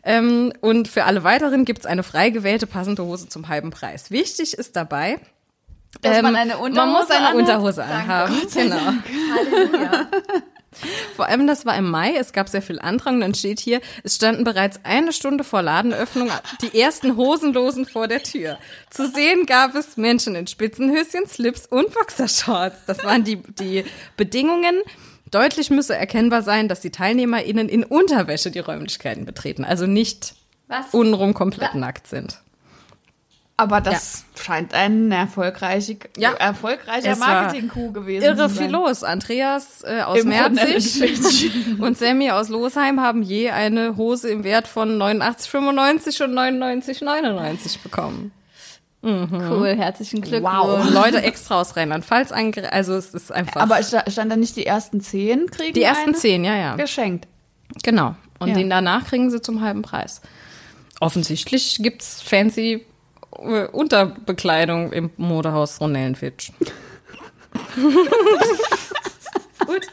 Ähm, 0.03 0.55
und 0.63 0.89
für 0.89 1.05
alle 1.05 1.25
weiteren 1.25 1.67
gibt's 1.67 1.85
eine 1.85 2.03
frei 2.03 2.31
gewählte 2.31 2.67
passende 2.67 3.05
Hose 3.05 3.29
zum 3.29 3.49
halben 3.49 3.69
Preis. 3.69 4.11
Wichtig 4.11 4.55
ist 4.55 4.77
dabei, 4.77 5.21
Dass 6.03 6.23
man 6.23 6.35
ähm, 6.35 6.41
eine 6.41 6.59
Unterhose 6.59 6.87
man 6.87 6.93
muss 6.93 7.11
eine 7.11 7.29
anhat? 7.29 7.35
Unterhose 7.35 7.85
anhaben. 7.85 8.37
Genau. 8.53 8.77
Halleluja. 8.77 10.07
Vor 11.17 11.27
allem, 11.27 11.47
das 11.47 11.67
war 11.67 11.77
im 11.77 11.91
Mai, 11.91 12.15
es 12.17 12.33
gab 12.33 12.49
sehr 12.49 12.63
viel 12.63 12.79
Andrang, 12.79 13.21
dann 13.21 13.35
steht 13.35 13.59
hier, 13.59 13.81
es 14.05 14.15
standen 14.15 14.45
bereits 14.45 14.81
eine 14.85 15.13
Stunde 15.13 15.43
vor 15.43 15.63
Ladenöffnung 15.63 16.31
die 16.63 16.81
ersten 16.81 17.17
Hosenlosen 17.17 17.87
vor 17.87 18.07
der 18.07 18.23
Tür. 18.23 18.57
Zu 18.89 19.09
sehen 19.09 19.47
gab 19.47 19.75
es 19.75 19.97
Menschen 19.97 20.37
in 20.37 20.47
Spitzenhöschen, 20.47 21.27
Slips 21.27 21.67
und 21.67 21.93
Boxershorts. 21.93 22.77
Das 22.87 23.05
waren 23.05 23.25
die, 23.25 23.43
die 23.59 23.85
Bedingungen. 24.17 24.77
Deutlich 25.31 25.71
müsse 25.71 25.97
erkennbar 25.97 26.43
sein, 26.43 26.69
dass 26.69 26.81
die 26.81 26.91
TeilnehmerInnen 26.91 27.69
in 27.69 27.85
Unterwäsche 27.85 28.51
die 28.51 28.59
Räumlichkeiten 28.61 29.25
betreten, 29.25 29.65
also 29.65 29.87
nicht 29.87 30.35
Was? 30.69 30.93
untenrum 30.93 31.35
komplett 31.35 31.75
nackt 31.75 32.07
sind. 32.07 32.41
Aber 33.61 33.81
das 33.81 34.25
scheint 34.41 34.73
ein 34.75 35.13
erfolgreich, 35.13 35.97
Ja. 36.17 36.33
erfolgreicher 36.33 37.11
Es 37.13 37.19
Marketing-Coup 37.19 37.93
gewesen 37.93 38.25
Irre 38.25 38.49
zu 38.49 38.55
viel 38.55 38.59
sein. 38.63 38.71
los. 38.71 39.05
Andreas 39.05 39.83
äh, 39.85 40.01
aus 40.03 40.19
Im 40.21 40.29
Merzig 40.29 41.51
und 41.79 41.99
Sammy 41.99 42.31
aus 42.31 42.49
Losheim 42.49 43.01
haben 43.01 43.23
je 43.23 43.51
eine 43.51 43.97
Hose 43.97 44.31
im 44.31 44.43
Wert 44.45 44.67
von 44.67 44.97
89,95 45.01 46.25
und 46.25 46.35
99,99 46.39 47.83
bekommen. 47.83 48.33
Cool, 49.03 49.75
herzlichen 49.79 50.21
Glückwunsch. 50.21 50.53
Wow. 50.55 50.85
Und 50.87 50.93
Leute 50.93 51.23
extra 51.23 51.59
aus 51.61 51.75
Rheinland-Pfalz 51.75 52.33
ange... 52.33 52.71
Also 52.71 52.95
es 52.95 53.15
ist 53.15 53.33
einfach... 53.33 53.63
Aber 53.63 53.83
sta- 53.83 54.05
stand 54.11 54.31
da 54.31 54.37
nicht 54.37 54.57
die 54.57 54.67
ersten 54.67 55.01
zehn 55.01 55.47
kriegen 55.51 55.73
die 55.73 55.83
ersten 55.83 56.15
zehn, 56.15 56.45
ja, 56.45 56.55
ja. 56.55 56.77
geschenkt? 56.77 57.27
Genau. 57.83 58.15
Und 58.39 58.49
Ja. 58.49 58.55
den 58.57 58.69
danach 58.69 59.07
kriegen 59.07 59.31
sie 59.31 59.41
zum 59.41 59.63
halben 59.63 59.81
Preis. 59.81 60.21
Offensichtlich 61.01 61.79
gibt's 61.81 62.21
fancy 62.21 62.73
äh, 62.75 62.85
Unterbekleidung 63.31 64.93
im 64.93 65.11
Modehaus 65.17 65.81
Ronellenfitsch. 65.81 66.51
Gut. 69.67 69.87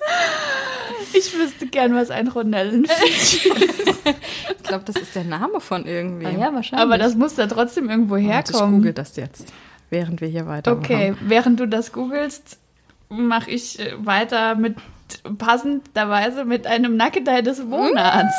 Ich 1.14 1.38
wüsste 1.38 1.68
gern, 1.68 1.96
was 1.96 2.10
ein 2.10 2.28
Ronellen 2.28 2.88
Ich 3.06 4.64
glaube, 4.64 4.84
das 4.86 4.96
ist 4.96 5.16
der 5.16 5.24
Name 5.24 5.60
von 5.60 5.86
irgendwem. 5.86 6.28
Ah, 6.28 6.40
ja, 6.40 6.54
wahrscheinlich. 6.54 6.86
Aber 6.86 6.98
das 6.98 7.16
muss 7.16 7.36
da 7.36 7.48
trotzdem 7.48 7.90
irgendwo 7.90 8.16
Warte, 8.16 8.24
ich 8.24 8.30
herkommen. 8.58 8.78
google 8.78 8.94
das 8.94 9.16
jetzt, 9.16 9.54
während 9.90 10.22
wir 10.22 10.28
hier 10.28 10.48
weitermachen. 10.48 10.84
Okay, 10.84 11.16
während 11.22 11.60
du 11.60 11.68
das 11.68 11.92
googelst, 11.92 12.58
mache 13.10 13.52
ich 13.52 13.80
äh, 13.80 13.94
weiter 13.98 14.56
mit 14.56 14.76
passenderweise 15.38 16.44
mit 16.46 16.68
einem 16.68 16.98
Nackedei 16.98 17.42
des 17.42 17.64
Monats. 17.64 18.34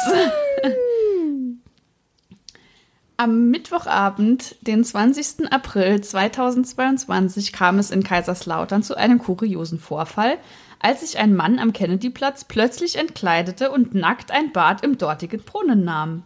Am 3.20 3.50
Mittwochabend, 3.50 4.54
den 4.61 4.85
20. 4.85 5.50
April 5.50 6.00
2022, 6.00 7.52
kam 7.52 7.81
es 7.81 7.90
in 7.90 8.04
Kaiserslautern 8.04 8.85
zu 8.85 8.96
einem 8.96 9.18
kuriosen 9.18 9.81
Vorfall, 9.81 10.38
als 10.78 11.00
sich 11.00 11.18
ein 11.18 11.35
Mann 11.35 11.59
am 11.59 11.72
Kennedyplatz 11.72 12.44
plötzlich 12.44 12.94
entkleidete 12.94 13.72
und 13.72 13.92
nackt 13.92 14.31
ein 14.31 14.52
Bad 14.52 14.85
im 14.85 14.98
dortigen 14.98 15.42
Brunnen 15.42 15.83
nahm. 15.83 16.22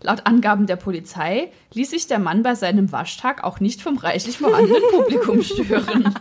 Laut 0.00 0.24
Angaben 0.24 0.66
der 0.66 0.76
Polizei 0.76 1.52
ließ 1.74 1.90
sich 1.90 2.06
der 2.06 2.18
Mann 2.18 2.42
bei 2.42 2.54
seinem 2.54 2.90
Waschtag 2.90 3.44
auch 3.44 3.60
nicht 3.60 3.82
vom 3.82 3.98
reichlich 3.98 4.38
vorhandenen 4.38 4.80
Publikum 4.92 5.42
stören. 5.42 6.14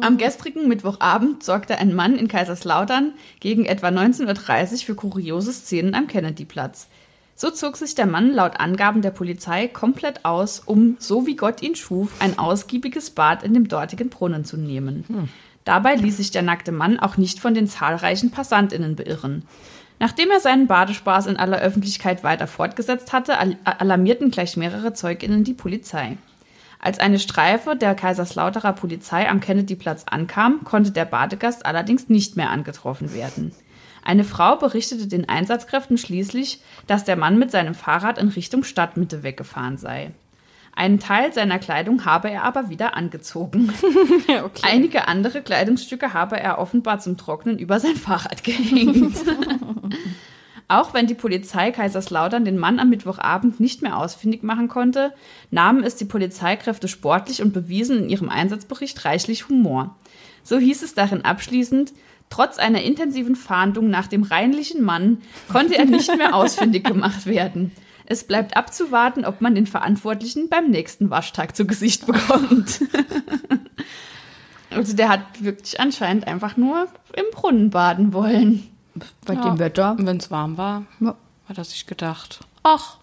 Am 0.00 0.18
gestrigen 0.18 0.66
Mittwochabend 0.66 1.44
sorgte 1.44 1.78
ein 1.78 1.94
Mann 1.94 2.16
in 2.16 2.26
Kaiserslautern 2.26 3.12
gegen 3.38 3.64
etwa 3.64 3.86
19.30 3.90 4.72
Uhr 4.72 4.78
für 4.78 4.94
kuriose 4.96 5.52
Szenen 5.52 5.94
am 5.94 6.08
Kennedyplatz. 6.08 6.88
So 7.36 7.50
zog 7.50 7.76
sich 7.76 7.94
der 7.94 8.06
Mann 8.06 8.32
laut 8.32 8.60
Angaben 8.60 9.02
der 9.02 9.10
Polizei 9.10 9.66
komplett 9.66 10.24
aus, 10.24 10.60
um, 10.60 10.96
so 11.00 11.26
wie 11.26 11.36
Gott 11.36 11.62
ihn 11.62 11.74
schuf, 11.74 12.12
ein 12.20 12.38
ausgiebiges 12.38 13.10
Bad 13.10 13.42
in 13.42 13.54
dem 13.54 13.66
dortigen 13.66 14.08
Brunnen 14.08 14.44
zu 14.44 14.56
nehmen. 14.56 15.04
Hm. 15.08 15.28
Dabei 15.64 15.96
ließ 15.96 16.18
sich 16.18 16.30
der 16.30 16.42
nackte 16.42 16.72
Mann 16.72 17.00
auch 17.00 17.16
nicht 17.16 17.40
von 17.40 17.54
den 17.54 17.66
zahlreichen 17.66 18.30
PassantInnen 18.30 18.96
beirren. 18.96 19.42
Nachdem 19.98 20.30
er 20.30 20.40
seinen 20.40 20.66
Badespaß 20.66 21.26
in 21.26 21.36
aller 21.36 21.58
Öffentlichkeit 21.58 22.22
weiter 22.22 22.46
fortgesetzt 22.46 23.12
hatte, 23.12 23.36
alarmierten 23.64 24.30
gleich 24.30 24.56
mehrere 24.56 24.92
ZeugInnen 24.92 25.44
die 25.44 25.54
Polizei. 25.54 26.18
Als 26.80 26.98
eine 26.98 27.18
Streife 27.18 27.76
der 27.76 27.94
Kaiserslauterer 27.94 28.74
Polizei 28.74 29.28
am 29.28 29.40
Kennedyplatz 29.40 30.04
ankam, 30.04 30.64
konnte 30.64 30.90
der 30.90 31.06
Badegast 31.06 31.64
allerdings 31.64 32.10
nicht 32.10 32.36
mehr 32.36 32.50
angetroffen 32.50 33.14
werden. 33.14 33.52
Eine 34.04 34.24
Frau 34.24 34.56
berichtete 34.56 35.06
den 35.06 35.28
Einsatzkräften 35.28 35.96
schließlich, 35.96 36.60
dass 36.86 37.04
der 37.04 37.16
Mann 37.16 37.38
mit 37.38 37.50
seinem 37.50 37.74
Fahrrad 37.74 38.18
in 38.18 38.28
Richtung 38.28 38.62
Stadtmitte 38.62 39.22
weggefahren 39.22 39.78
sei. 39.78 40.12
Einen 40.76 40.98
Teil 40.98 41.32
seiner 41.32 41.58
Kleidung 41.58 42.04
habe 42.04 42.30
er 42.30 42.42
aber 42.42 42.68
wieder 42.68 42.96
angezogen. 42.96 43.72
okay. 44.44 44.62
Einige 44.62 45.08
andere 45.08 45.40
Kleidungsstücke 45.40 46.12
habe 46.12 46.38
er 46.38 46.58
offenbar 46.58 46.98
zum 46.98 47.16
Trocknen 47.16 47.58
über 47.58 47.80
sein 47.80 47.96
Fahrrad 47.96 48.44
gehängt. 48.44 49.16
Auch 50.68 50.92
wenn 50.92 51.06
die 51.06 51.14
Polizei 51.14 51.70
Kaiserslautern 51.70 52.44
den 52.44 52.58
Mann 52.58 52.80
am 52.80 52.90
Mittwochabend 52.90 53.60
nicht 53.60 53.82
mehr 53.82 53.96
ausfindig 53.96 54.42
machen 54.42 54.68
konnte, 54.68 55.12
nahmen 55.50 55.84
es 55.84 55.96
die 55.96 56.06
Polizeikräfte 56.06 56.88
sportlich 56.88 57.42
und 57.42 57.52
bewiesen 57.52 57.98
in 58.04 58.08
ihrem 58.08 58.28
Einsatzbericht 58.28 59.04
reichlich 59.04 59.48
Humor. 59.48 59.94
So 60.42 60.58
hieß 60.58 60.82
es 60.82 60.94
darin 60.94 61.24
abschließend, 61.24 61.92
Trotz 62.34 62.58
einer 62.58 62.82
intensiven 62.82 63.36
Fahndung 63.36 63.90
nach 63.90 64.08
dem 64.08 64.24
reinlichen 64.24 64.82
Mann 64.82 65.18
konnte 65.52 65.78
er 65.78 65.84
nicht 65.84 66.16
mehr 66.16 66.34
ausfindig 66.34 66.82
gemacht 66.82 67.26
werden. 67.26 67.70
Es 68.06 68.24
bleibt 68.24 68.56
abzuwarten, 68.56 69.24
ob 69.24 69.40
man 69.40 69.54
den 69.54 69.68
Verantwortlichen 69.68 70.48
beim 70.48 70.68
nächsten 70.68 71.10
Waschtag 71.10 71.54
zu 71.54 71.64
Gesicht 71.64 72.06
bekommt. 72.06 72.80
also 74.70 74.96
der 74.96 75.10
hat 75.10 75.44
wirklich 75.44 75.78
anscheinend 75.78 76.26
einfach 76.26 76.56
nur 76.56 76.88
im 77.12 77.24
Brunnen 77.30 77.70
baden 77.70 78.12
wollen. 78.12 78.68
Bei 79.24 79.34
ja. 79.34 79.42
dem 79.42 79.60
Wetter. 79.60 79.94
Wenn 80.00 80.16
es 80.16 80.32
warm 80.32 80.56
war, 80.56 80.86
ja. 80.98 81.14
hat 81.48 81.58
er 81.58 81.64
sich 81.64 81.86
gedacht, 81.86 82.40
ach, 82.64 82.96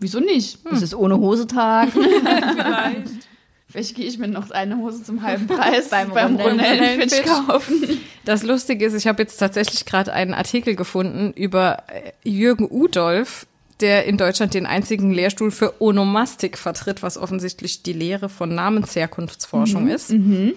wieso 0.00 0.18
nicht? 0.18 0.64
Hm. 0.64 0.74
Es 0.74 0.82
ist 0.82 0.94
ohne 0.96 1.18
Hosetag. 1.18 1.90
Vielleicht. 1.92 3.28
Vielleicht 3.68 3.96
gehe 3.96 4.06
ich 4.06 4.18
mir 4.18 4.28
noch 4.28 4.50
eine 4.50 4.76
Hose 4.76 5.02
zum 5.02 5.22
halben 5.22 5.46
Preis 5.48 5.90
beim, 5.90 6.10
beim 6.10 6.36
Ronellenfitch 6.36 7.24
kaufen. 7.24 8.00
Das 8.24 8.42
Lustige 8.42 8.86
ist, 8.86 8.94
ich 8.94 9.06
habe 9.06 9.22
jetzt 9.22 9.36
tatsächlich 9.38 9.84
gerade 9.84 10.12
einen 10.12 10.34
Artikel 10.34 10.76
gefunden 10.76 11.32
über 11.32 11.82
äh, 11.88 12.12
Jürgen 12.28 12.68
Udolf, 12.70 13.46
der 13.80 14.06
in 14.06 14.16
Deutschland 14.16 14.54
den 14.54 14.66
einzigen 14.66 15.12
Lehrstuhl 15.12 15.50
für 15.50 15.82
Onomastik 15.82 16.56
vertritt, 16.58 17.02
was 17.02 17.18
offensichtlich 17.18 17.82
die 17.82 17.92
Lehre 17.92 18.28
von 18.28 18.54
Namensherkunftsforschung 18.54 19.84
mhm. 19.84 19.90
ist. 19.90 20.10
Mhm. 20.12 20.54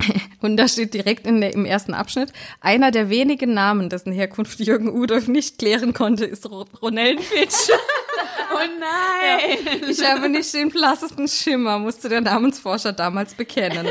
Und 0.40 0.56
da 0.56 0.68
steht 0.68 0.94
direkt 0.94 1.26
in 1.26 1.40
der, 1.40 1.54
im 1.54 1.64
ersten 1.64 1.94
Abschnitt, 1.94 2.32
einer 2.60 2.90
der 2.90 3.10
wenigen 3.10 3.54
Namen, 3.54 3.88
dessen 3.88 4.12
Herkunft 4.12 4.58
Jürgen 4.60 4.90
Udolf 4.90 5.28
nicht 5.28 5.58
klären 5.58 5.92
konnte, 5.92 6.24
ist 6.24 6.48
Ronellenfitch. 6.50 7.70
Oh 8.52 8.58
nein! 8.80 9.58
Ja, 9.80 9.88
ich 9.88 10.04
habe 10.04 10.28
nicht 10.28 10.52
den 10.52 10.70
blassesten 10.70 11.28
Schimmer, 11.28 11.78
musste 11.78 12.08
der 12.08 12.20
Namensforscher 12.20 12.92
damals 12.92 13.34
bekennen. 13.34 13.86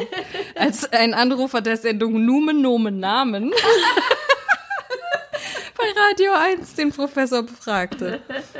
Als 0.55 0.91
ein 0.91 1.13
Anrufer 1.13 1.61
der 1.61 1.77
Sendung 1.77 2.25
Numen 2.25 2.61
Nomen 2.61 2.99
Namen 2.99 3.51
bei 5.77 5.85
Radio 6.09 6.33
1 6.33 6.75
den 6.75 6.91
Professor 6.91 7.43
befragte. 7.43 8.19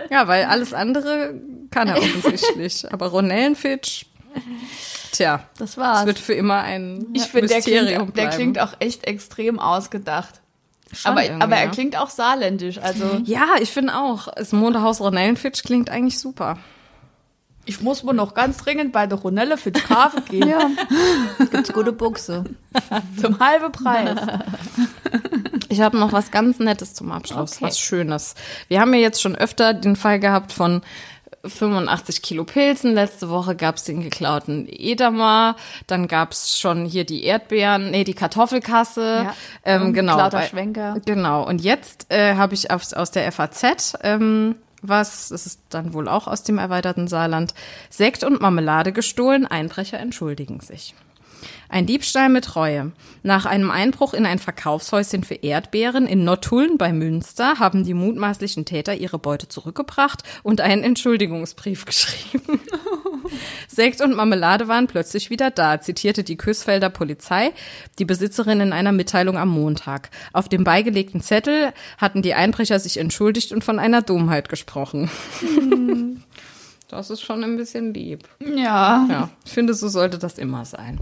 Ja, 0.09 0.25
weil 0.29 0.45
alles 0.45 0.73
andere 0.73 1.33
kann 1.69 1.89
er 1.89 1.97
offensichtlich. 1.97 2.89
Aber 2.91 3.07
Ronellenfitch, 3.07 4.05
tja, 5.11 5.41
das 5.57 5.77
war's. 5.77 5.99
Das 5.99 6.05
wird 6.07 6.19
für 6.19 6.33
immer 6.33 6.61
ein 6.61 7.07
ich 7.13 7.23
finde, 7.23 7.47
der, 7.47 7.61
klingt, 7.61 8.17
der 8.17 8.29
klingt 8.29 8.59
auch 8.59 8.73
echt 8.79 9.05
extrem 9.05 9.59
ausgedacht. 9.59 10.41
aber, 11.03 11.21
aber 11.39 11.55
er 11.55 11.69
klingt 11.69 11.97
auch 11.97 12.09
saarländisch, 12.09 12.77
also. 12.79 13.21
Ja, 13.25 13.47
ich 13.59 13.71
finde 13.71 13.95
auch. 13.95 14.27
Das 14.35 14.51
Mondehaus 14.51 15.01
Ronellenfitsch 15.01 15.63
klingt 15.63 15.89
eigentlich 15.89 16.19
super. 16.19 16.57
Ich 17.65 17.81
muss 17.81 18.03
wohl 18.03 18.15
noch 18.15 18.33
ganz 18.33 18.57
dringend 18.57 18.91
bei 18.93 19.05
der 19.05 19.19
Ronelle 19.19 19.55
für 19.55 19.71
die 19.71 19.81
Kafe 19.81 20.21
gehen. 20.21 20.49
ja. 20.49 20.71
Gibt's 21.51 21.71
gute 21.71 21.91
Buchse. 21.91 22.45
Zum 23.21 23.39
halben 23.39 23.71
Preis. 23.71 24.17
Ich 25.71 25.81
habe 25.81 25.99
noch 25.99 26.11
was 26.11 26.31
ganz 26.31 26.57
Nettes 26.57 26.95
zum 26.95 27.11
Abschluss, 27.11 27.57
okay. 27.57 27.65
was 27.65 27.79
Schönes. 27.79 28.33
Wir 28.69 28.81
haben 28.81 28.91
ja 28.93 28.99
jetzt 28.99 29.21
schon 29.21 29.35
öfter 29.35 29.75
den 29.75 29.95
Fall 29.95 30.19
gehabt 30.19 30.51
von 30.51 30.81
85 31.45 32.21
Kilo 32.21 32.43
Pilzen. 32.43 32.93
Letzte 32.93 33.29
Woche 33.29 33.55
gab's 33.55 33.83
den 33.83 34.01
geklauten 34.01 34.67
Edamer. 34.69 35.55
Dann 35.87 36.07
gab's 36.07 36.59
schon 36.59 36.85
hier 36.85 37.05
die 37.05 37.23
Erdbeeren, 37.23 37.91
nee, 37.91 38.03
die 38.03 38.13
Kartoffelkasse. 38.13 39.25
Ja, 39.25 39.35
ähm, 39.63 39.93
genau. 39.93 40.15
Klauter 40.15 40.43
Schwenker. 40.43 40.97
Genau. 41.05 41.47
Und 41.47 41.61
jetzt 41.61 42.11
äh, 42.11 42.35
habe 42.35 42.53
ich 42.53 42.71
aus, 42.71 42.93
aus 42.93 43.11
der 43.11 43.31
FAZ 43.31 43.97
ähm, 44.03 44.55
was, 44.81 45.29
das 45.29 45.45
ist 45.45 45.61
dann 45.69 45.93
wohl 45.93 46.07
auch 46.07 46.27
aus 46.27 46.43
dem 46.43 46.57
erweiterten 46.57 47.07
Saarland, 47.07 47.53
Sekt 47.89 48.23
und 48.23 48.41
Marmelade 48.41 48.93
gestohlen, 48.93 49.45
Einbrecher 49.45 49.99
entschuldigen 49.99 50.61
sich. 50.61 50.95
Ein 51.71 51.85
Diebstahl 51.85 52.29
mit 52.29 52.55
Reue. 52.55 52.91
Nach 53.21 53.45
einem 53.45 53.69
Einbruch 53.69 54.13
in 54.13 54.25
ein 54.25 54.39
Verkaufshäuschen 54.39 55.23
für 55.23 55.35
Erdbeeren 55.35 56.07
in 56.07 56.23
Nottuln 56.23 56.77
bei 56.77 56.91
Münster 56.91 57.59
haben 57.59 57.83
die 57.83 57.93
mutmaßlichen 57.93 58.65
Täter 58.65 58.95
ihre 58.95 59.19
Beute 59.19 59.47
zurückgebracht 59.47 60.23
und 60.41 60.61
einen 60.61 60.83
Entschuldigungsbrief 60.83 61.85
geschrieben. 61.85 62.59
Sekt 63.67 64.01
und 64.01 64.15
Marmelade 64.15 64.67
waren 64.67 64.87
plötzlich 64.87 65.29
wieder 65.29 65.51
da, 65.51 65.79
zitierte 65.79 66.23
die 66.23 66.37
Küssfelder 66.37 66.89
Polizei 66.89 67.51
die 67.99 68.05
Besitzerin 68.05 68.61
in 68.61 68.73
einer 68.73 68.91
Mitteilung 68.91 69.37
am 69.37 69.49
Montag. 69.49 70.09
Auf 70.33 70.49
dem 70.49 70.63
beigelegten 70.63 71.21
Zettel 71.21 71.73
hatten 71.97 72.23
die 72.23 72.33
Einbrecher 72.33 72.79
sich 72.79 72.97
entschuldigt 72.97 73.51
und 73.51 73.63
von 73.63 73.77
einer 73.77 74.01
Dummheit 74.01 74.49
gesprochen. 74.49 75.11
Das 76.87 77.11
ist 77.11 77.21
schon 77.21 77.43
ein 77.43 77.57
bisschen 77.57 77.93
lieb. 77.93 78.27
Ja. 78.39 79.05
Ja, 79.07 79.29
ich 79.45 79.51
finde, 79.51 79.75
so 79.75 79.87
sollte 79.87 80.17
das 80.17 80.39
immer 80.39 80.65
sein 80.65 80.99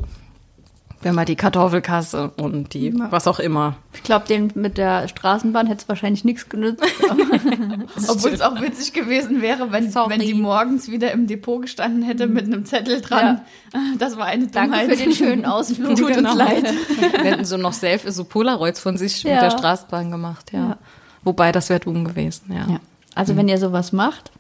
wenn 1.02 1.14
man 1.14 1.26
die 1.26 1.36
Kartoffelkasse 1.36 2.32
und 2.38 2.74
die 2.74 2.90
ja. 2.90 3.12
was 3.12 3.28
auch 3.28 3.40
immer. 3.40 3.76
Ich 3.94 4.04
glaube, 4.04 4.28
den 4.28 4.52
mit 4.56 4.78
der 4.78 5.08
Straßenbahn 5.08 5.68
hätte 5.68 5.84
es 5.84 5.90
wahrscheinlich 5.90 6.26
nichts 6.26 6.50
genützt. 6.50 6.84
Obwohl 8.08 8.32
es 8.32 8.42
auch 8.42 8.60
witzig 8.62 8.94
gewesen 8.94 9.42
wäre, 9.42 9.72
wenn, 9.72 9.94
wenn 9.94 10.20
die 10.20 10.34
morgens 10.34 10.90
wieder 10.90 11.12
im 11.12 11.28
Depot 11.28 11.62
gestanden 11.62 12.02
hätte 12.02 12.28
mit 12.28 12.46
einem 12.46 12.66
Zettel 12.66 13.02
dran. 13.02 13.42
Ja. 13.74 13.80
Das 14.00 14.18
war 14.18 14.26
eine 14.26 14.48
Dummheit. 14.48 14.72
Danke 14.72 14.96
für 14.96 15.04
den 15.04 15.14
schönen 15.14 15.46
Ausflug. 15.46 15.96
Tut 15.96 16.14
genau. 16.14 16.32
uns 16.32 16.38
leid. 16.38 16.74
Wir 16.98 17.32
hätten 17.32 17.46
so 17.46 17.58
noch 17.58 17.74
self 17.74 18.04
so 18.08 18.24
Polaroids 18.24 18.80
von 18.80 18.98
sich 18.98 19.22
ja. 19.24 19.36
mit 19.36 19.44
der 19.44 19.52
Straßenbahn 19.52 20.10
gemacht, 20.10 20.52
ja. 20.52 20.78
Wobei, 21.24 21.52
das 21.52 21.70
wäre 21.70 21.80
dumm 21.80 22.06
gewesen, 22.06 22.54
ja. 22.54 22.80
Also, 23.14 23.34
mhm. 23.34 23.38
wenn 23.38 23.48
ihr 23.50 23.58
sowas 23.58 23.92
macht, 23.92 24.32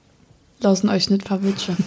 lassen 0.59 0.89
euch 0.89 1.09
nicht 1.09 1.27
verwitschen. 1.27 1.77